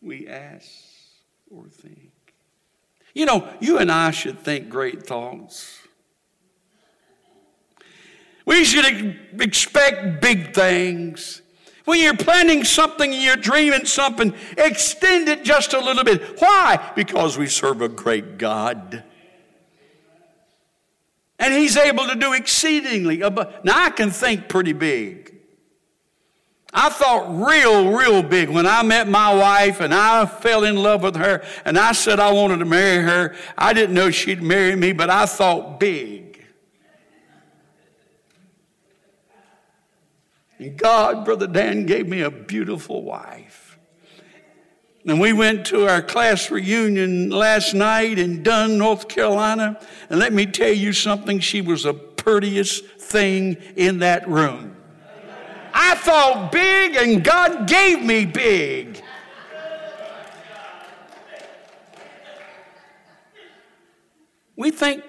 [0.00, 0.68] we ask
[1.50, 1.97] or think.
[3.18, 5.76] You know, you and I should think great thoughts.
[8.46, 11.42] We should expect big things.
[11.84, 16.40] When you're planning something and you're dreaming something, extend it just a little bit.
[16.40, 16.92] Why?
[16.94, 19.02] Because we serve a great God.
[21.40, 23.22] And He's able to do exceedingly.
[23.22, 23.64] Above.
[23.64, 25.37] Now, I can think pretty big.
[26.80, 31.02] I thought real, real big when I met my wife and I fell in love
[31.02, 33.34] with her and I said I wanted to marry her.
[33.58, 36.46] I didn't know she'd marry me, but I thought big.
[40.58, 43.76] And God, Brother Dan, gave me a beautiful wife.
[45.04, 49.80] And we went to our class reunion last night in Dunn, North Carolina.
[50.10, 54.77] And let me tell you something, she was the prettiest thing in that room.
[55.72, 59.02] I thought big, and God gave me big.
[64.56, 65.04] We think,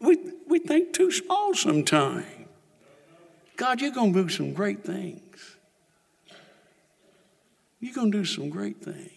[0.00, 2.26] we, we think too small sometimes.
[3.56, 5.56] God, you're going to do some great things.
[7.80, 9.10] You're going to do some great things.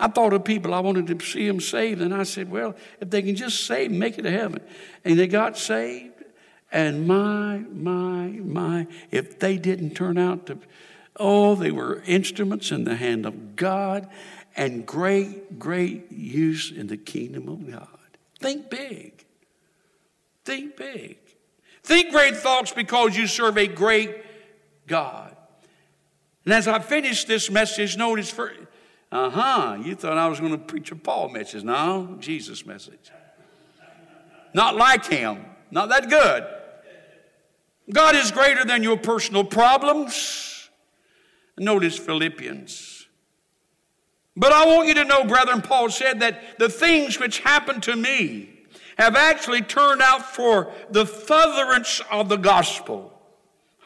[0.00, 3.10] I thought of people I wanted to see them saved, and I said, well, if
[3.10, 4.60] they can just save, make it to heaven.
[5.04, 6.07] And they got saved,
[6.70, 10.58] and my, my, my, if they didn't turn out to,
[11.16, 14.08] oh, they were instruments in the hand of God
[14.56, 17.88] and great, great use in the kingdom of God.
[18.38, 19.24] Think big.
[20.44, 21.18] Think big.
[21.82, 24.14] Think great thoughts because you serve a great
[24.86, 25.34] God.
[26.44, 28.52] And as I finish this message, notice for,
[29.10, 31.64] uh huh, you thought I was going to preach a Paul message.
[31.64, 33.10] No, Jesus message.
[34.52, 36.46] Not like him, not that good.
[37.92, 40.68] God is greater than your personal problems.
[41.58, 43.06] Notice Philippians.
[44.36, 47.96] But I want you to know, brethren, Paul said that the things which happened to
[47.96, 48.50] me
[48.96, 53.12] have actually turned out for the furtherance of the gospel.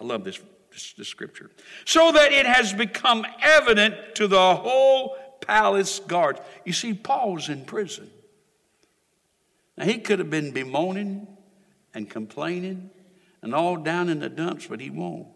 [0.00, 0.40] I love this,
[0.70, 1.50] this, this scripture.
[1.84, 6.40] So that it has become evident to the whole palace guard.
[6.64, 8.10] You see, Paul's in prison.
[9.76, 11.28] Now, he could have been bemoaning
[11.94, 12.90] and complaining
[13.42, 15.26] and all down in the dumps, but he won't.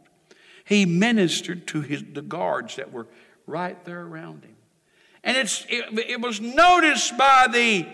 [0.64, 3.06] He ministered to his, the guards that were
[3.46, 4.56] right there around him.
[5.22, 7.86] And it's, it, it was noticed by the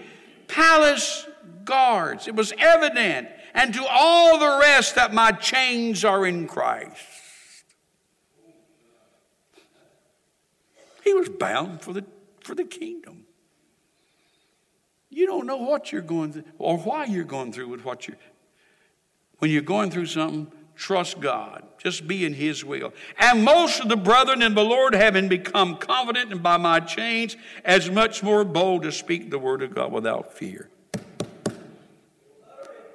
[0.49, 1.27] palace
[1.65, 2.29] guards.
[2.29, 6.97] It was evident, and to all the rest, that my chains are in Christ.
[11.05, 12.05] He was bound for the,
[12.41, 13.25] for the kingdom.
[15.11, 18.17] You don't know what you're going through or why you're going through with what you're
[19.43, 21.65] when you're going through something, trust God.
[21.77, 22.95] Just be in His will.
[23.19, 27.37] And most of the brethren in the Lord, having become confident and by my chains,
[27.65, 30.71] as much more bold to speak the word of God without fear.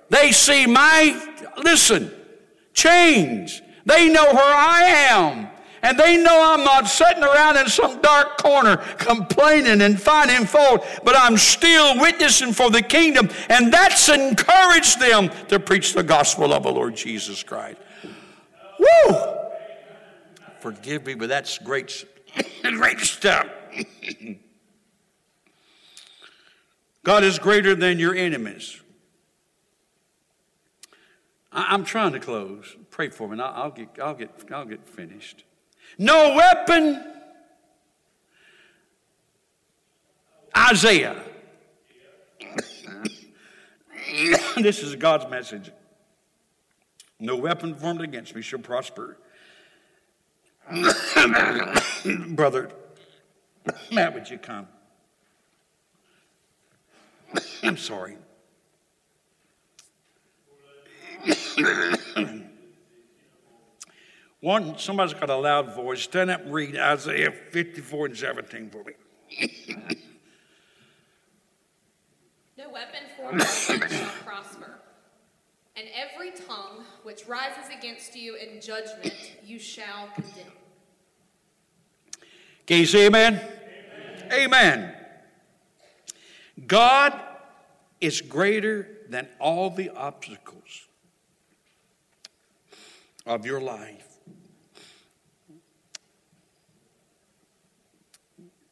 [0.08, 1.22] They see my,
[1.58, 2.14] listen,
[2.74, 3.62] chains.
[3.86, 5.50] They know where I am.
[5.82, 10.86] And they know I'm not sitting around in some dark corner complaining and finding fault,
[11.03, 13.30] but I'm still witnessing for the kingdom.
[13.49, 17.78] And that's encouraged them to preach the gospel of the Lord Jesus Christ.
[18.80, 19.15] Woo!
[20.59, 22.05] Forgive me, but that's great,
[22.61, 23.47] great stuff.
[27.03, 28.82] God is greater than your enemies.
[31.51, 32.75] I'm trying to close.
[32.91, 33.39] Pray for me.
[33.41, 35.43] I'll get, I'll get, I'll get finished.
[35.98, 37.04] No weapon.
[40.56, 41.16] Isaiah.
[44.58, 45.72] this is God's message.
[47.20, 49.18] No weapon formed against me shall prosper.
[52.28, 52.70] Brother,
[53.91, 54.68] Matt, would you come?
[57.64, 58.18] I'm sorry.
[64.48, 66.04] One, somebody's got a loud voice.
[66.04, 68.93] Stand up and read Isaiah 54 and 17 for me.
[72.58, 74.80] no weapon formed against you shall prosper,
[75.76, 80.54] and every tongue which rises against you in judgment you shall condemn.
[82.66, 83.41] Can you say amen?
[84.32, 84.32] Amen.
[84.32, 84.95] amen.
[86.66, 87.20] God
[88.00, 90.88] is greater than all the obstacles
[93.26, 94.16] of your life.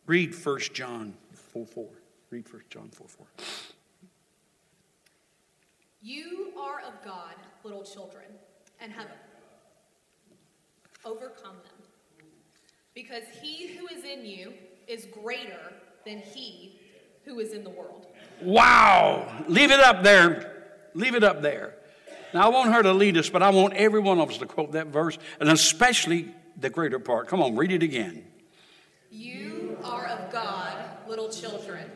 [0.07, 1.87] Read 1 John 4 4.
[2.29, 3.27] Read 1 John 4 4.
[6.01, 7.33] You are of God,
[7.63, 8.25] little children,
[8.79, 9.07] and have
[11.03, 12.27] overcome them.
[12.93, 14.53] Because he who is in you
[14.87, 15.73] is greater
[16.05, 16.79] than he
[17.23, 18.07] who is in the world.
[18.41, 19.43] Wow.
[19.47, 20.63] Leave it up there.
[20.93, 21.75] Leave it up there.
[22.33, 24.45] Now, I want her to lead us, but I want every one of us to
[24.45, 27.27] quote that verse, and especially the greater part.
[27.27, 28.25] Come on, read it again.
[29.09, 29.54] You
[29.85, 30.73] are of God,
[31.07, 31.89] little children,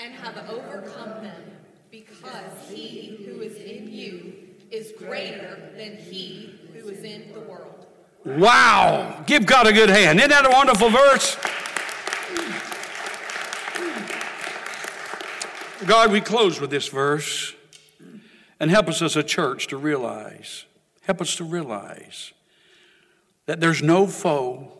[0.00, 1.42] and have overcome them,
[1.90, 4.32] because he who is in you
[4.70, 7.86] is greater than he who is in the world.
[8.24, 9.22] Wow.
[9.26, 10.18] Give God a good hand.
[10.18, 11.36] Isn't that a wonderful verse?
[15.86, 17.54] God, we close with this verse
[18.60, 20.64] and help us as a church to realize,
[21.02, 22.32] help us to realize
[23.46, 24.72] that there's no foe,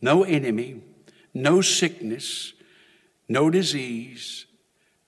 [0.00, 0.82] no enemy,
[1.36, 2.54] no sickness,
[3.28, 4.46] no disease,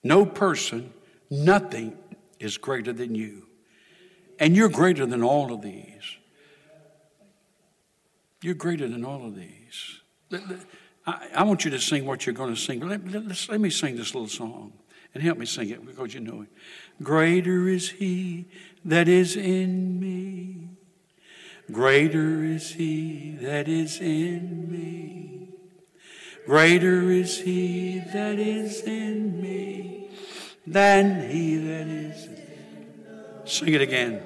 [0.03, 0.93] no person,
[1.29, 1.97] nothing
[2.39, 3.47] is greater than you.
[4.39, 6.17] And you're greater than all of these.
[8.41, 10.01] You're greater than all of these.
[11.05, 12.79] I, want you to sing what you're going to sing.
[12.87, 14.73] Let, let, let me sing this little song
[15.13, 16.49] and help me sing it because you know it.
[17.01, 18.45] Greater is He
[18.85, 20.69] that is in me.
[21.71, 25.48] Greater is He that is in me.
[26.49, 30.09] Greater is He that is in me
[30.65, 32.27] than He that is.
[33.45, 34.19] Sing it again.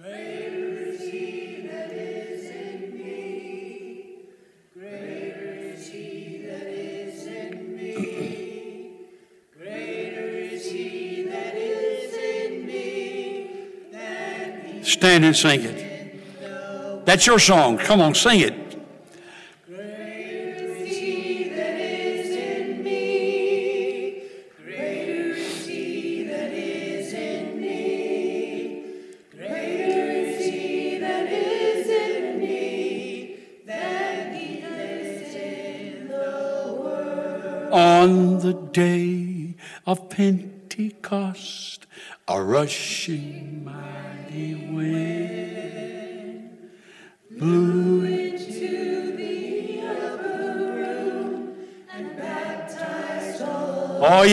[0.00, 4.24] Greater is he that is in me.
[4.72, 8.92] Greater is he that is in me.
[9.58, 13.60] Greater is he that is in me
[14.82, 17.04] Stand and sing it.
[17.04, 17.76] That's your song.
[17.76, 18.65] Come on, sing it.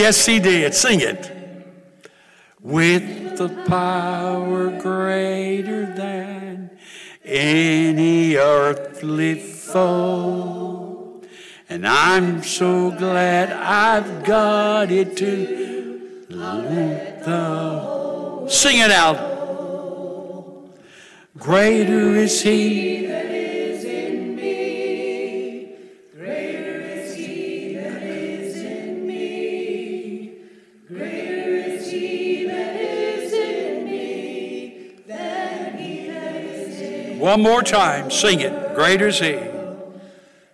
[0.04, 0.74] He did.
[0.74, 1.30] Sing it.
[2.60, 6.70] With the power greater than
[7.24, 11.22] any earthly foe.
[11.68, 19.32] And I'm so glad I've got it to let the sing it out.
[21.38, 23.03] Greater is He
[37.34, 38.76] One more time, sing it.
[38.76, 39.32] Greater is He.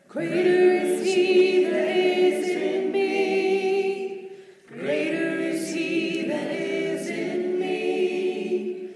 [0.08, 4.30] Greater is he that is in me.
[4.66, 8.88] Greater is he that is in me.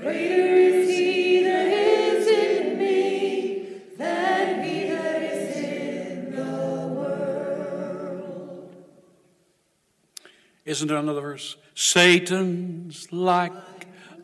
[0.00, 8.74] Greater is he that is in me than he that is in the world.
[10.64, 11.58] Isn't there another verse?
[11.74, 13.52] Satan's like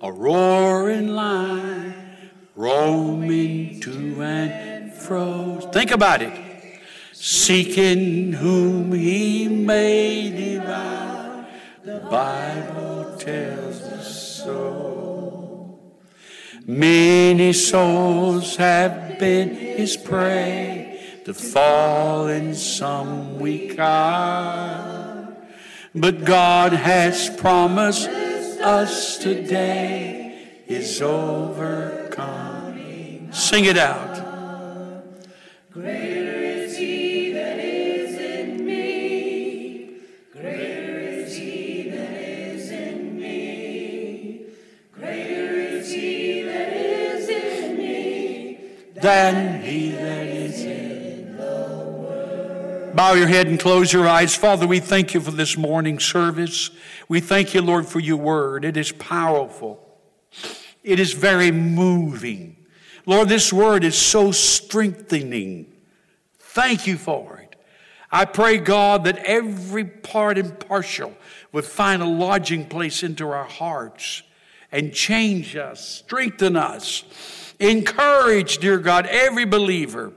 [0.01, 2.12] a roaring lion,
[2.55, 5.61] roaming to and fro.
[5.73, 6.33] Think about it.
[7.13, 11.47] Seeking whom he may devour.
[11.85, 15.79] The Bible tells us so.
[16.67, 25.37] Many souls have been his prey to fall in some weak hour.
[25.95, 31.03] But God has promised us today is
[33.33, 34.17] Sing it out.
[35.71, 39.97] Greater is he that is in me.
[40.31, 44.47] Greater is he that is in me.
[44.93, 48.59] Greater is he that is in me.
[48.95, 51.37] Than he that is in.
[51.37, 54.35] The bow your head and close your eyes.
[54.35, 56.71] Father, we thank you for this morning service.
[57.09, 58.65] We thank you, Lord, for your word.
[58.67, 59.81] It is powerful.
[60.83, 62.57] It is very moving.
[63.07, 65.73] Lord, this word is so strengthening.
[66.39, 67.57] Thank you for it.
[68.11, 71.15] I pray, God, that every part and partial
[71.51, 74.23] would find a lodging place into our hearts
[74.71, 77.05] and change us, strengthen us,
[77.59, 80.13] encourage, dear God, every believer.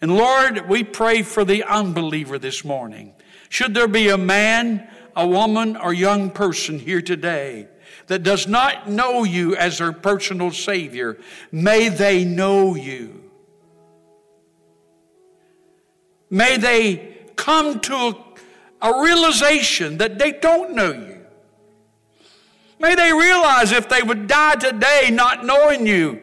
[0.00, 3.14] And Lord, we pray for the unbeliever this morning.
[3.48, 7.68] Should there be a man, a woman, or young person here today
[8.06, 11.18] that does not know you as their personal Savior,
[11.50, 13.30] may they know you.
[16.30, 18.16] May they come to a,
[18.82, 21.24] a realization that they don't know you.
[22.78, 26.20] May they realize if they would die today not knowing you,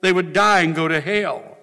[0.00, 1.56] they would die and go to hell.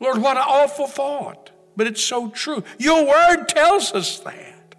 [0.00, 2.64] Lord, what an awful thought, but it's so true.
[2.78, 4.74] Your word tells us that.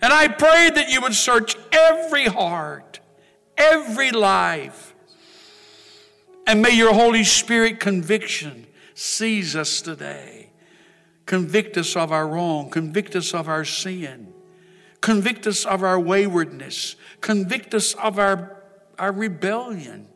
[0.00, 3.00] And I pray that you would search every heart,
[3.56, 4.94] every life,
[6.46, 10.50] and may your Holy Spirit conviction seize us today.
[11.26, 14.32] Convict us of our wrong, convict us of our sin,
[15.00, 18.62] convict us of our waywardness, convict us of our,
[18.98, 20.08] our rebellion.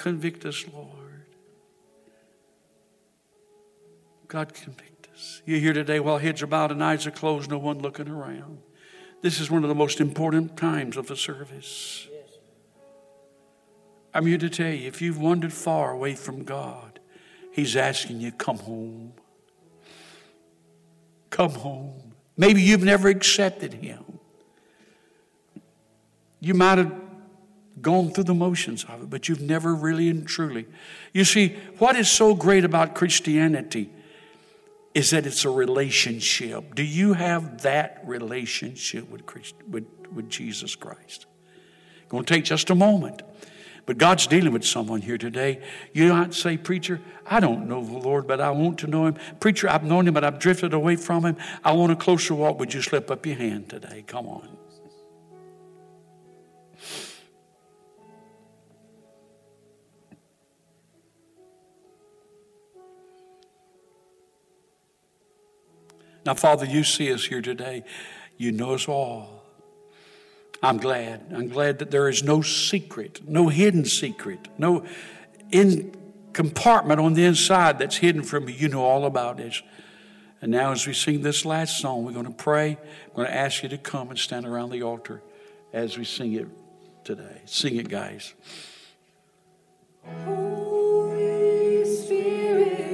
[0.00, 1.26] Convict us, Lord.
[4.28, 5.42] God, convict us.
[5.44, 8.60] You're here today while heads are bowed and eyes are closed, no one looking around.
[9.20, 12.08] This is one of the most important times of the service.
[14.12, 17.00] I'm here to tell you if you've wandered far away from God,
[17.52, 19.12] He's asking you, come home.
[21.30, 22.14] Come home.
[22.36, 24.04] Maybe you've never accepted Him.
[26.40, 26.92] You might have
[27.80, 30.66] gone through the motions of it, but you've never really and truly.
[31.12, 33.90] You see, what is so great about Christianity
[34.94, 36.74] is that it's a relationship.
[36.74, 41.26] Do you have that relationship with, Christ, with, with Jesus Christ?
[42.02, 43.22] It's going to take just a moment.
[43.90, 45.60] But God's dealing with someone here today.
[45.92, 49.16] You might say, Preacher, I don't know the Lord, but I want to know Him.
[49.40, 51.36] Preacher, I've known Him, but I've drifted away from Him.
[51.64, 52.60] I want a closer walk.
[52.60, 54.04] Would you slip up your hand today?
[54.06, 54.48] Come on.
[66.24, 67.82] Now, Father, you see us here today.
[68.36, 69.39] You know us all.
[70.62, 71.32] I'm glad.
[71.34, 74.84] I'm glad that there is no secret, no hidden secret, no
[75.50, 75.94] in
[76.32, 78.54] compartment on the inside that's hidden from you.
[78.54, 79.62] You know all about this.
[80.42, 82.78] And now, as we sing this last song, we're going to pray.
[83.08, 85.22] I'm going to ask you to come and stand around the altar
[85.72, 86.48] as we sing it
[87.04, 87.42] today.
[87.44, 88.32] Sing it, guys.
[91.84, 92.90] Spirit.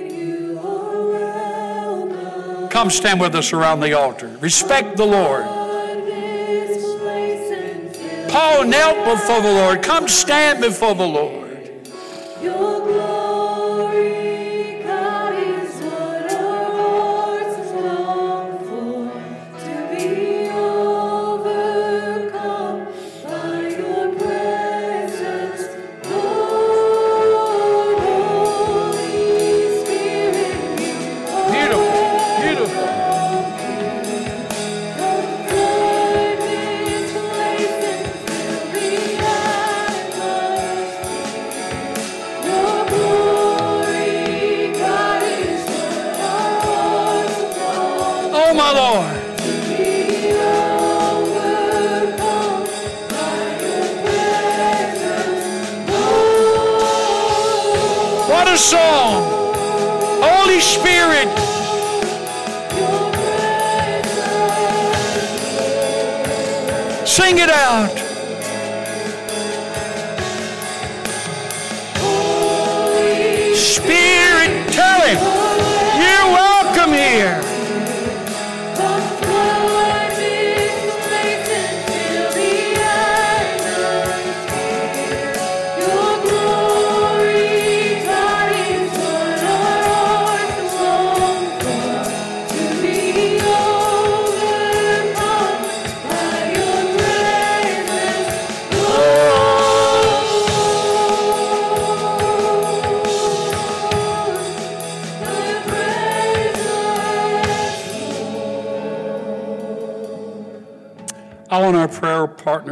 [2.71, 4.37] Come stand with us around the altar.
[4.41, 5.45] Respect the Lord.
[8.37, 9.83] Paul knelt before the Lord.
[9.83, 11.46] Come stand before the Lord.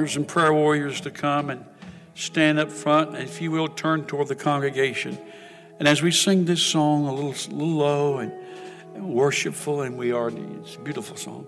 [0.04, 1.64] Partners and prayer warriors to come and
[2.14, 5.16] stand up front, and if you will, turn toward the congregation.
[5.78, 8.30] And as we sing this song, a little, little low and,
[8.94, 11.46] and worshipful, and we are, it's a beautiful song.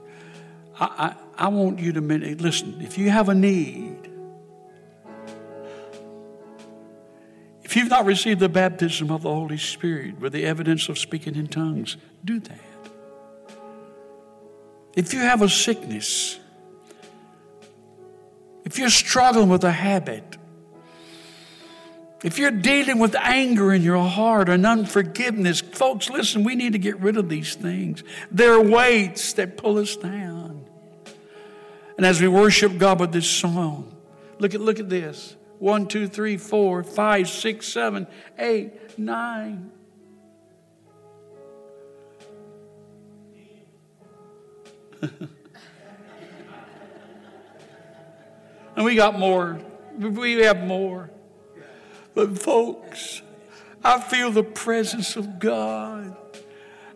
[0.80, 2.80] I, I, I want you to listen.
[2.80, 4.10] If you have a need,
[7.62, 11.36] if you've not received the baptism of the Holy Spirit with the evidence of speaking
[11.36, 12.60] in tongues, do that.
[14.96, 16.38] If you have a sickness,
[18.66, 20.36] if you're struggling with a habit,
[22.22, 26.78] if you're dealing with anger in your heart and unforgiveness, folks, listen, we need to
[26.78, 28.04] get rid of these things.
[28.30, 30.66] They're weights that pull us down.
[31.96, 33.96] And as we worship God with this song,
[34.38, 35.34] Look at look at this.
[35.58, 38.06] One, two, three, four, five, six, seven,
[38.38, 39.70] eight, nine.
[48.76, 49.58] and we got more.
[49.98, 51.10] We have more.
[52.14, 53.22] But folks,
[53.82, 56.16] I feel the presence of God.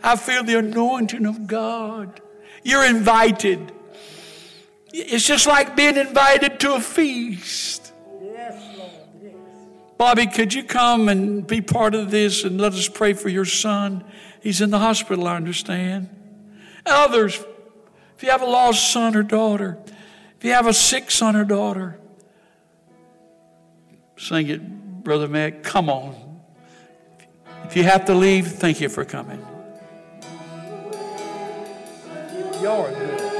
[0.02, 2.20] I feel the anointing of God.
[2.62, 3.72] You're invited.
[4.92, 7.92] It's just like being invited to a feast.
[8.22, 8.90] Yes, Lord.
[9.22, 9.34] Yes.
[9.96, 13.44] Bobby, could you come and be part of this and let us pray for your
[13.44, 14.04] son?
[14.42, 16.08] He's in the hospital, I understand.
[16.86, 17.44] Others,
[18.16, 19.78] if you have a lost son or daughter,
[20.40, 21.98] if you have a sick son or daughter,
[24.16, 25.62] sing it, Brother Mac.
[25.62, 26.40] Come on.
[27.64, 29.44] If you have to leave, thank you for coming.
[32.62, 33.39] Y'all are good.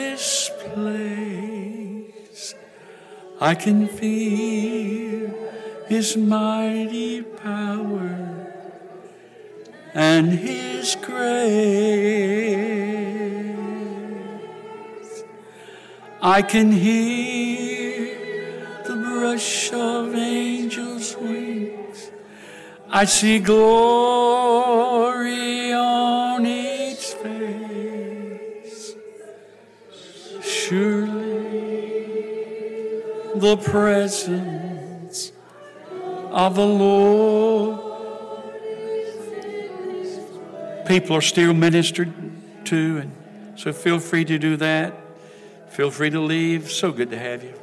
[3.43, 5.33] I can feel
[5.87, 8.45] his mighty power
[9.95, 11.23] and his grace.
[16.21, 18.15] I can hear
[18.85, 22.11] the brush of angels' wings.
[22.91, 25.10] I see glory
[33.41, 35.31] the presence
[36.29, 37.79] of the Lord.
[40.87, 42.13] People are still ministered
[42.65, 44.93] to, and so feel free to do that.
[45.69, 46.71] Feel free to leave.
[46.71, 47.60] So good to have you.